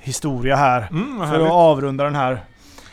[0.00, 0.88] historia här.
[0.90, 2.40] Mm, För att avrunda den här.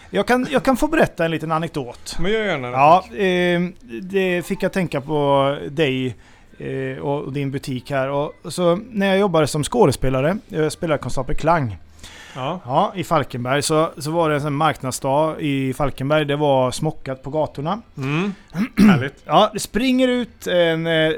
[0.09, 2.15] Jag kan, jag kan få berätta en liten anekdot.
[2.19, 2.73] Men gör gärna det.
[2.73, 3.61] Ja, eh,
[4.01, 6.15] det fick jag tänka på dig
[6.57, 8.09] eh, och och din butik här.
[8.09, 11.77] Och så när jag jobbade som skådespelare, jag spelade konstapel Klang.
[12.35, 12.59] Ja.
[12.65, 16.25] Ja, i Falkenberg så, så var det en sån marknadsdag i Falkenberg.
[16.25, 17.81] Det var smockat på gatorna.
[17.97, 18.33] Mm.
[18.89, 19.23] Härligt.
[19.25, 21.11] Ja, det springer ut en, eh,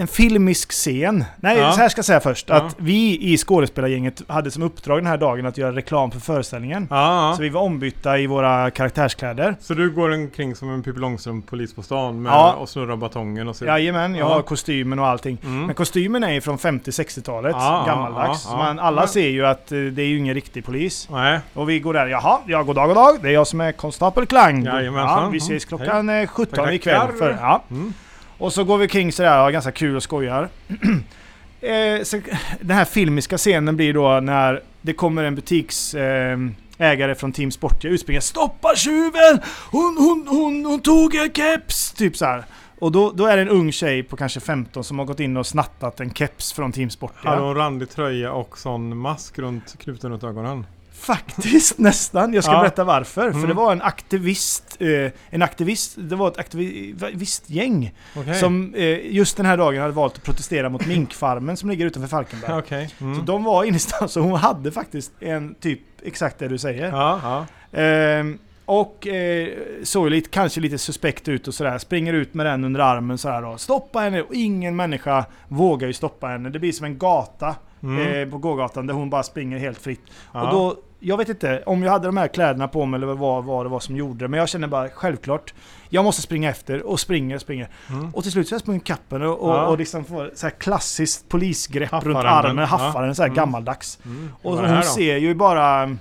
[0.00, 1.24] en filmisk scen.
[1.40, 1.72] Nej, Ja.
[1.72, 2.50] så här ska jag säga först.
[2.50, 6.88] Att vi i skådespelargänget hade som uppdrag den här dagen att göra reklam för föreställningen.
[7.36, 9.56] Så vi var ombytta i våra karaktärskläder.
[9.60, 12.52] Så du går omkring som en Pippi Långstrump polis på stan med, Ja.
[12.52, 13.64] och snurrar batongen och så.
[13.64, 14.34] Jajamän, jag Ja.
[14.34, 15.38] har kostymen och allting.
[15.42, 15.66] Mm.
[15.66, 18.48] Men kostymen är ju från 50-60-talet, Ja, ja, gammaldags.
[18.50, 21.08] man, alla ser ju att eh, det är ju ingen riktig polis.
[21.10, 21.40] Nej.
[21.54, 23.18] Och vi går där, jaha, ja god dag, god dag.
[23.22, 24.64] Det är jag som är konstapel Klang.
[24.64, 25.22] Jajamensan.
[25.22, 26.72] Ja, vi ses klockan eh, 17 Tackar.
[26.72, 27.12] ikväll.
[27.18, 27.62] För, ja.
[27.70, 27.92] Mm.
[28.38, 30.48] Och så går vi kring sådär har ganska kul och skojar.
[31.60, 32.20] eh, så,
[32.60, 36.32] den här filmiska scenen blir då när det kommer en butiksägare
[36.78, 39.40] eh, ägare från Team Sportia utspringer Stoppa tjuven!
[39.70, 41.92] Hon, hon, hon, hon tog en keps!
[41.92, 42.44] Typ så här.
[42.78, 45.36] Och då, då är det en ung tjej på kanske 15 som har gått in
[45.36, 47.30] och snattat en keps från Team Sportia.
[47.30, 50.66] Hade hon randig tröja och sån mask runt knuten runt ögonen?
[50.92, 52.34] Faktiskt nästan.
[52.34, 52.60] Jag ska Ja.
[52.60, 53.22] berätta varför.
[53.30, 53.48] För Mm.
[53.48, 58.34] det var en aktivist, eh, en aktivist, det var ett aktivistgäng Okej.
[58.34, 62.08] som eh, just den här dagen hade valt att protestera mot minkfarmen som ligger utanför
[62.08, 62.88] Falkenberg.
[62.98, 63.24] Så Mm.
[63.24, 66.88] de var ingenstans så hon hade faktiskt en typ exakt det du säger.
[66.88, 67.46] Ja, ja.
[67.80, 69.48] Ehm, och eh,
[69.82, 71.78] såg lite, kanske lite suspekt ut och sådär.
[71.78, 73.58] Springer ut med den under armen sådär då.
[73.58, 74.22] Stoppa henne!
[74.22, 76.48] Och ingen människa vågar ju stoppa henne.
[76.50, 78.22] Det blir som en gata Mm.
[78.22, 80.00] eh, på gågatan där hon bara springer helt fritt.
[80.34, 80.42] ja.
[80.42, 83.44] Och då, jag vet inte om jag hade de här kläderna på mig eller vad,
[83.44, 84.28] vad det var som gjorde det.
[84.28, 85.54] Men jag känner bara självklart,
[85.88, 87.68] jag måste springa efter och springer och springer.
[87.90, 88.14] Mm.
[88.14, 89.66] Och till slut så jag sprungit kappen och, och, Ja.
[89.66, 92.64] och liksom får så här klassiskt polisgrepp Haffar runt armen, ja.
[92.64, 93.36] haffar den så här Mm.
[93.36, 93.98] gammaldags.
[94.04, 94.30] Mm.
[94.42, 95.96] Och hon ser ju bara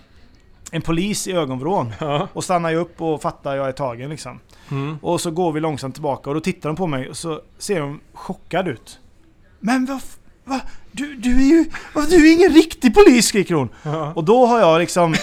[0.75, 1.93] en polis i ögonvrån.
[1.99, 2.27] Ja.
[2.33, 4.39] Och stannar ju upp och fattar jag är tagen liksom.
[4.71, 4.97] Mm.
[5.01, 7.79] Och så går vi långsamt tillbaka och då tittar de på mig och så ser
[7.79, 8.99] de chockad ut.
[9.59, 10.01] Men vad...
[10.45, 10.61] Va?
[10.91, 11.65] Du, du är ju...
[12.09, 13.69] Du är ingen riktig polis skriker hon.
[13.83, 14.13] Ja.
[14.15, 15.15] Och då har jag liksom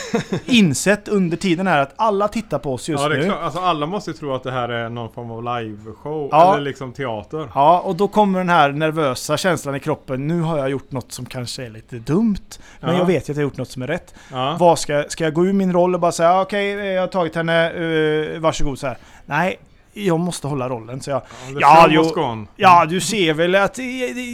[0.47, 3.25] insett under tiden här att alla tittar på oss just ja, det är nu.
[3.25, 3.43] klart.
[3.43, 6.29] Alltså, alla måste ju tro att det här är någon form av liveshow.
[6.31, 6.53] Ja.
[6.55, 7.49] Eller liksom teater.
[7.55, 10.27] Ja, och då kommer den här nervösa känslan i kroppen.
[10.27, 12.37] Nu har jag gjort något som kanske är lite dumt.
[12.81, 12.99] Men Ja.
[12.99, 14.15] jag vet ju att jag har gjort något som är rätt.
[14.59, 17.35] Vad ska, ska jag gå ur min roll och bara säga okej, jag har tagit
[17.35, 18.99] henne, uh, varsågod så här.
[19.27, 19.59] Nej,
[19.93, 21.01] jag måste hålla rollen.
[21.01, 21.23] Så jag,
[21.61, 22.47] Ja, jo.
[22.57, 23.79] ja, du ser väl att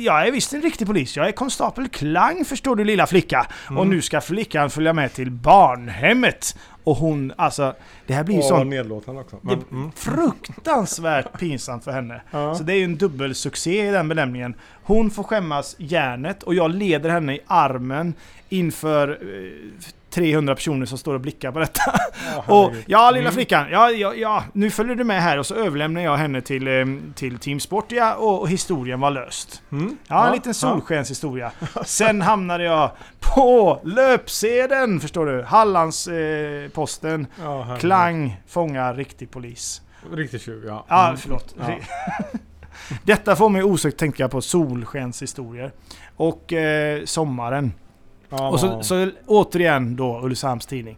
[0.05, 1.17] jag är visst en riktig polis.
[1.17, 3.47] Jag är konstapel Klang förstår du lilla flicka.
[3.67, 3.91] Och Mm.
[3.91, 6.57] nu ska flickan följa med till barnhemmet.
[6.85, 7.75] Och hon, alltså,
[8.07, 9.37] det här blir ju Och sånt nedlåtande också.
[9.43, 9.91] Men, mm.
[9.97, 12.23] fruktansvärt pinsamt för henne.
[12.31, 12.55] ja.
[12.55, 14.55] Så det är ju en dubbelsuccé i den benämningen.
[14.83, 18.15] Hon får skämmas järnet och jag leder henne i armen
[18.49, 21.81] inför eh, 300 personer som står och blickar på detta.
[22.35, 23.35] Ja, Och ja, lilla Mm.
[23.35, 26.69] flickan, ja, ja, ja, nu följer du med här och så överlämnar jag henne till,
[26.69, 26.85] eh,
[27.15, 29.63] till Team Sportia och, och historien var löst.
[29.73, 29.97] Mm.
[30.09, 31.53] Ja, en liten solskenshistoria.
[31.85, 32.91] Sen hamnade jag
[33.35, 35.43] på löpsedeln, förstår du.
[35.43, 36.65] Hallandsposten.
[36.65, 37.27] Eh, posten.
[37.43, 37.77] Ja.
[37.81, 39.83] Klang fångar riktig polis.
[40.13, 40.85] Riktigt tjuv, ja.
[40.89, 41.17] Ja, Mm.
[41.19, 41.55] förlåt.
[41.59, 41.75] Ja.
[43.05, 45.73] Detta får mig osökt tänka på solskenshistorier.
[46.17, 47.73] Och eh, sommaren.
[48.31, 50.97] Ja, Och så, så återigen då Ulricehamns Tidning.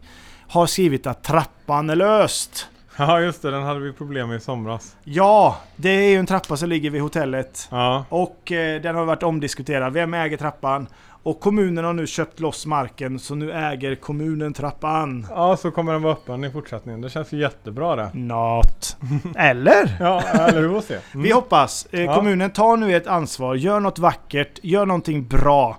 [0.49, 2.69] Har skrivit att trappan är löst.
[2.99, 3.51] ja, just det.
[3.51, 4.97] Den hade vi problem med i somras.
[5.05, 7.69] Ja, det är ju en trappa som ligger vid hotellet.
[7.71, 8.05] Ja.
[8.09, 9.93] Och eh, den har varit omdiskuterad.
[9.93, 10.87] Vem äger trappan?
[11.23, 15.27] Och kommunen har nu köpt loss marken så nu äger kommunen trappan.
[15.31, 17.01] ja, så kommer den vara öppen i fortsättningen.
[17.01, 18.11] Det känns ju jättebra det.
[18.15, 18.97] Not.
[19.37, 19.97] Eller?
[20.01, 20.81] Ja, eller hur?
[20.81, 20.95] se.
[20.95, 21.23] Mm.
[21.23, 21.87] Vi hoppas.
[21.91, 22.15] Eh, Ja.
[22.15, 25.79] Kommunen tar nu ett ansvar, gör något vackert, gör någonting bra.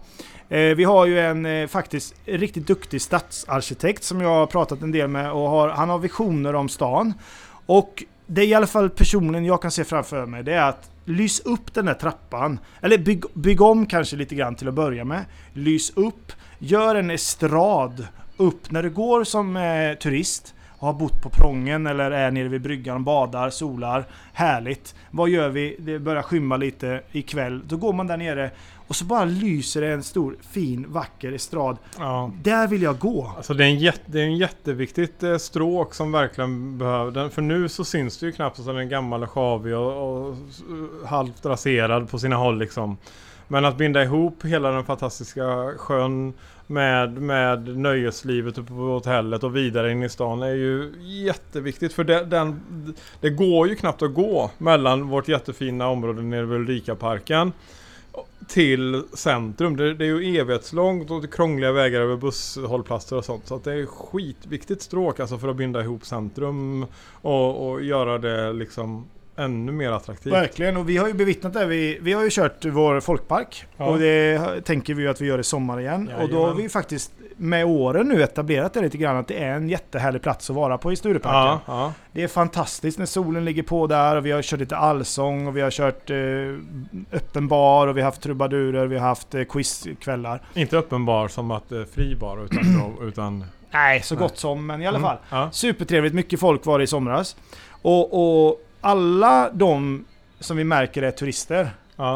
[0.52, 4.92] Eh, vi har ju en eh, faktiskt riktigt duktig stadsarkitekt som jag har pratat en
[4.92, 7.14] del med och har, han har visioner om stan.
[7.66, 10.92] Och det är i alla fall personen jag kan se framför mig, det är att
[11.06, 12.60] lys upp den där trappan.
[12.82, 15.26] Eller bygg, bygg om kanske lite grann till att börja med.
[15.54, 21.22] Lys upp, gör en estrad upp när du går som eh, turist och har bott
[21.22, 24.06] på prången eller är nere vid bryggan, badar, solar.
[24.34, 24.96] Härligt.
[25.12, 25.76] Vad gör vi?
[25.80, 27.62] Det börjar skymma lite ikväll.
[27.68, 28.52] Då går man där nere
[28.92, 31.78] och så bara lyser det en stor, fin, vacker estrad.
[31.98, 32.32] Ja.
[32.44, 33.34] Där vill jag gå.
[33.38, 37.30] Alltså det är en, jätte, det är en jätteviktigt eh, stråk som verkligen behöver den.
[37.30, 40.36] För nu så syns det ju knappt att den är gammal och sjavig och, och
[40.50, 40.64] s-
[41.06, 42.98] halvt raserad på sina håll liksom.
[43.48, 46.34] Men att binda ihop hela den fantastiska sjön
[46.68, 50.94] med, med nöjeslivet uppe på hotellet och vidare in i stan är ju
[51.26, 51.94] jätteviktigt.
[51.94, 52.62] För det, den,
[53.22, 57.52] det går ju knappt att gå mellan vårt jättefina område nere vid Ulrikaparken
[58.48, 59.78] till centrum.
[59.78, 63.48] Det, det är ju evighetslångt och krångliga vägar över busshållplatser och sånt.
[63.48, 66.86] Så att det är skitviktigt stråk alltså för att binda ihop centrum
[67.22, 69.06] och, och göra det liksom
[69.36, 70.34] ännu mer attraktivt.
[70.34, 71.66] Verkligen, och vi har ju bevittnat det.
[71.66, 73.66] Vi, vi har ju kört vår folkpark.
[73.78, 73.86] Ja.
[73.86, 76.12] Och det tänker vi att vi gör i sommar igen.
[76.22, 79.52] Och då har vi faktiskt med åren nu etablerat det lite grann att det är
[79.56, 81.60] en jättehärlig plats att vara på i Stureparken.
[81.68, 81.94] Ja, ja.
[82.12, 85.58] Det är fantastiskt när solen ligger på där och vi har kört lite allsång och
[85.58, 86.18] vi har kört eh,
[87.18, 90.42] öppen bar och vi har haft trubadurer, vi har haft eh, quizkvällar.
[90.54, 94.22] Inte uppenbar som att eh, fri bar utan, utan Nej, så Nej.
[94.22, 95.18] gott som, men i alla Mm, fall.
[95.30, 95.50] Ja.
[95.52, 97.36] Supertrevligt, mycket folk var det i somras.
[97.82, 100.06] Och, och alla de
[100.40, 101.70] som vi märker är turister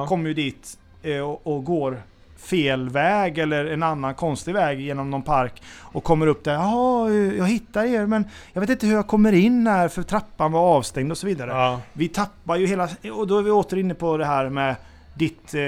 [0.07, 2.01] kommer ju dit eh, och, och går
[2.37, 6.53] fel väg eller en annan konstig väg genom någon park och kommer upp där.
[6.53, 10.51] Jaha, jag hittar er men jag vet inte hur jag kommer in här för trappan
[10.51, 11.51] var avstängd och så vidare.
[11.51, 11.81] Ja.
[11.93, 12.89] Vi tappar ju hela...
[13.13, 14.75] Och då är vi åter inne på det här med
[15.13, 15.61] ditt eh,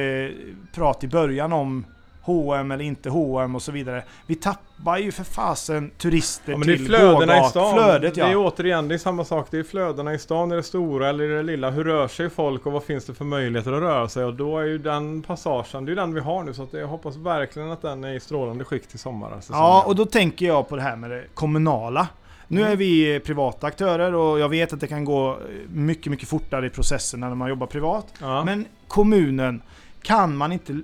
[0.73, 1.85] prat i början om
[2.21, 4.03] H&M eller inte H&M och så vidare.
[4.25, 4.66] Vi tappar
[4.97, 7.73] ju för fasen turister Ja, men det är till flödena i stan.
[7.73, 8.37] Flödet Det är ja.
[8.37, 9.47] återigen, det är samma sak.
[9.51, 11.69] Det är flödena i stan, är det stora eller är det lilla?
[11.69, 14.23] Hur rör sig folk och vad finns det för möjligheter att röra sig?
[14.25, 16.53] Och då är ju den passagen, det är den vi har nu.
[16.53, 19.41] Så att jag hoppas verkligen att den är i strålande skick till sommaren.
[19.49, 22.07] Ja, och då tänker jag på det här med det kommunala.
[22.47, 22.71] Nu Mm.
[22.73, 26.69] är vi privata aktörer och jag vet att det kan gå mycket, mycket fortare i
[26.69, 28.05] processen när man jobbar privat.
[28.21, 28.43] ja.
[28.43, 29.61] Men kommunen,
[30.01, 30.79] kan man inte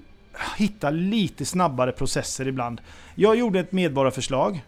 [0.58, 2.82] hitta lite snabbare processer ibland?
[3.16, 4.64] Jag gjorde ett medborgarförslag.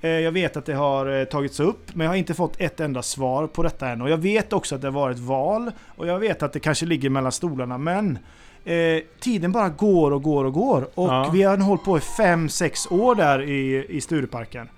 [0.00, 2.80] Eh, Jag vet att det har eh, tagits upp, men jag har inte fått ett
[2.80, 4.02] enda svar på detta än.
[4.02, 6.86] Och jag vet också att det har varit val, och jag vet att det kanske
[6.86, 8.18] ligger mellan stolarna, men
[8.64, 10.88] eh, tiden bara går och går och går.
[10.94, 11.30] Och Ja.
[11.32, 14.68] vi har hållit på i 5-6 år där i, i Stureparken.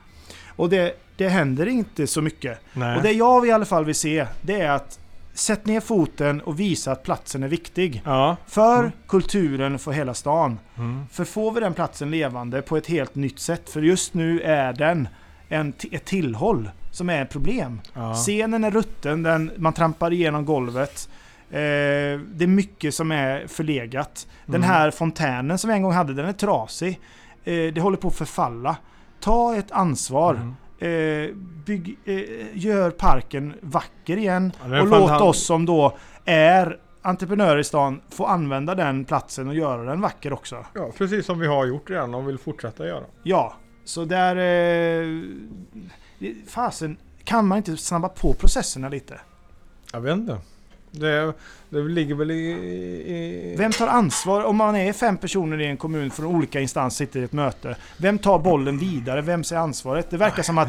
[0.56, 2.58] Och det, det händer inte så mycket.
[2.72, 2.96] Nej.
[2.96, 4.98] Och det jag i alla fall vill se, det är att
[5.38, 8.02] sätt ner foten och visa att platsen är viktig.
[8.04, 8.36] Ja.
[8.46, 8.92] För Mm.
[9.08, 10.58] kulturen för hela stan.
[10.78, 11.04] Mm.
[11.12, 14.72] För får vi den platsen levande på ett helt nytt sätt, för just nu är
[14.72, 15.08] den
[15.48, 17.80] en, ett tillhåll som är ett problem.
[17.94, 18.14] Ja.
[18.14, 21.08] Scenen är rutten, den, man trampar igenom golvet.
[21.50, 24.26] Eh, det är mycket som är förlegat.
[24.46, 24.68] Den Mm.
[24.68, 27.00] här fontänen som vi en gång hade, den är trasig.
[27.44, 28.76] Eh, det håller på att förfalla.
[29.20, 30.34] Ta ett ansvar.
[30.34, 30.56] Mm.
[30.78, 32.20] Eh, bygg, eh,
[32.54, 34.52] gör parken vacker igen.
[34.70, 39.48] Ja, och låt han- oss som då är entreprenörer i stan få använda den platsen
[39.48, 40.64] och göra den vacker också.
[40.74, 43.04] Ja, precis som vi har gjort redan och vill fortsätta göra.
[43.22, 43.54] Ja,
[43.84, 44.36] så där...
[44.36, 45.22] Eh,
[46.48, 49.20] fasen, kan man inte snabba på processerna lite?
[49.92, 50.38] Jag vet inte.
[51.00, 51.32] Det,
[51.68, 52.50] det ligger väl i...
[52.50, 56.96] i Vem tar ansvar om man är fem personer i en kommun från olika instanser
[57.06, 57.76] sitter i ett möte?
[57.98, 59.22] Vem tar bollen vidare?
[59.22, 60.10] Vem ser ansvaret?
[60.10, 60.68] Det verkar som att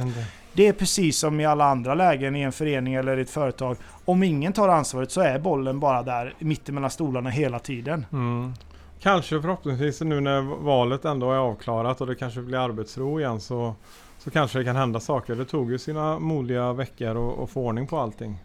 [0.54, 3.78] det är precis som i alla andra lägen i en förening eller i ett företag.
[4.06, 8.06] Om ingen tar ansvaret så är bollen bara där mittemellan stolarna hela tiden.
[8.12, 8.54] Mm.
[9.00, 13.76] Kanske förhoppningsvis nu när valet ändå är avklarat och det kanske blir arbetsro igen så,
[14.20, 15.36] så kanske det kan hända saker.
[15.36, 18.40] Det tog ju sina modiga veckor att få ordning på allting.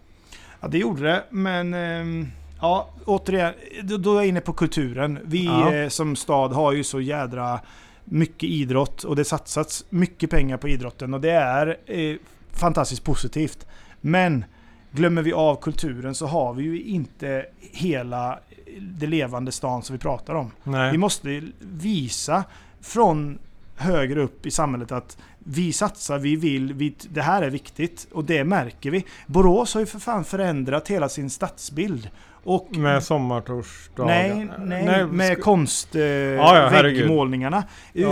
[0.63, 2.27] Ja, det gjorde det, men ehm,
[2.61, 3.53] ja, återigen,
[3.83, 5.19] då, är jag inne på kulturen.
[5.23, 5.73] Vi Ja.
[5.73, 7.59] eh, som stad har ju så jädra
[8.05, 12.15] mycket idrott och det satsats mycket pengar på idrotten och det är eh,
[12.51, 13.65] fantastiskt positivt.
[14.01, 14.45] Men
[14.91, 18.39] glömmer vi av kulturen så har vi ju inte hela
[18.79, 20.51] det levande stan som vi pratar om.
[20.63, 20.97] Vi Nej.
[20.97, 22.43] måste visa
[22.81, 23.39] från
[23.83, 28.23] högre upp i samhället att vi satsar, vi vill, vi, det här är viktigt och
[28.25, 29.05] det märker vi.
[29.27, 32.09] Borås har ju för fan förändrat hela sin stadsbild.
[32.45, 34.07] Och Med sommartorsdagar.
[34.07, 36.69] nej, nej, med sk- konst, eh, ja, ja,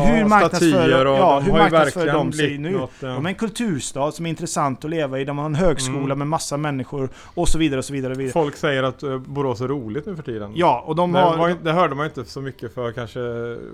[0.05, 2.71] hur marknadsför, och ja, hur marknadsför de sig nu?
[2.71, 5.25] något, eh, De är en kulturstad som är intressant att leva i.
[5.25, 6.17] De har en högskola Mm.
[6.17, 7.77] med massa människor och så vidare.
[7.79, 8.31] Och så vidare, och vidare.
[8.33, 10.51] Folk säger att eh, Borås är roligt nu för tiden.
[10.55, 11.37] Ja, och de det, har...
[11.37, 13.19] var, ju- det hörde man inte så mycket för kanske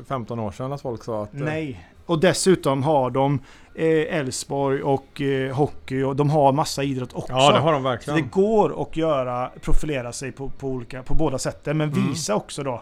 [0.08, 1.34] 15 år sedan att folk sa att...
[1.34, 1.88] eh, Nej.
[2.08, 3.40] Och dessutom har de
[3.76, 7.34] eh, Elfsborg och eh, hockey och de har massa idrott också.
[7.34, 8.30] Ja det har de Så det verkligen.
[8.30, 11.78] går att göra, profilera sig på, på, olika, på båda sätten.
[11.78, 12.10] Men Mm.
[12.10, 12.82] visa också då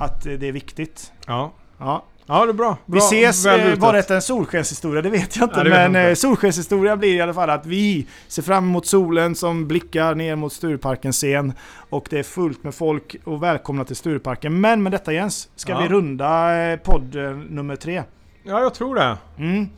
[0.00, 1.12] att eh, det är viktigt.
[1.26, 1.52] Ja.
[1.78, 2.04] Ja.
[2.26, 2.76] ja, det är bra.
[2.86, 2.98] Vi bra.
[2.98, 5.02] ses, väl eh, var detta en solskenshistoria?
[5.02, 5.58] Det vet jag inte.
[5.60, 6.16] Jag men inte.
[6.16, 10.52] solskenshistoria blir i alla fall att vi ser fram emot solen som blickar ner mot
[10.52, 11.52] Stureparkens scen.
[11.90, 14.60] Och det är fullt med folk och välkomna till Stureparken.
[14.60, 15.80] Men med detta Jens, ska Ja.
[15.80, 16.48] vi runda
[16.84, 17.14] podd
[17.50, 18.02] nummer tre.
[18.42, 19.16] Ja, jag tror det.
[19.38, 19.68] Mm.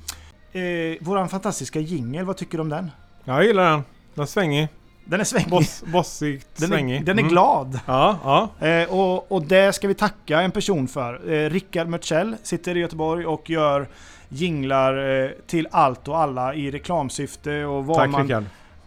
[0.52, 2.90] Eh, våran fantastiska jingel, vad tycker du om den?
[3.24, 3.82] Jag gillar den.
[4.14, 4.68] Den är svängig.
[5.04, 5.48] Den är svängig.
[5.50, 6.96] Boss, bossigt den, svängig.
[7.00, 7.32] är, den är Mm.
[7.32, 7.80] glad.
[7.86, 8.18] Ja,
[8.60, 8.66] ja.
[8.68, 11.32] Eh, och, och det ska vi tacka en person för.
[11.32, 13.88] Eh, Rickard Mörtsell sitter i Göteborg och gör
[14.28, 18.22] jinglar eh, till allt och alla i reklamsyfte och vad Tack man...
[18.22, 18.44] Rickard.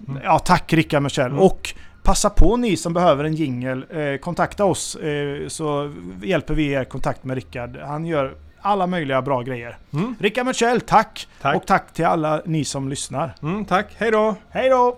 [0.07, 0.21] Mm.
[0.23, 1.31] Ja, tack Rickard Mörtsell.
[1.31, 1.39] Mm.
[1.39, 1.73] Och
[2.03, 3.85] passa på ni som behöver en jingel.
[3.89, 7.77] Eh, kontakta oss eh, så hjälper vi er kontakt med Rickard.
[7.77, 8.35] Han gör
[8.67, 9.77] alla möjliga bra grejer.
[9.93, 10.15] Mm.
[10.19, 11.27] Rickard Mörtsell, tack!
[11.41, 11.55] Tack.
[11.55, 13.35] Och tack till alla ni som lyssnar.
[13.41, 13.95] Mm, tack.
[13.97, 14.35] Hej då!
[14.49, 14.97] Hej då!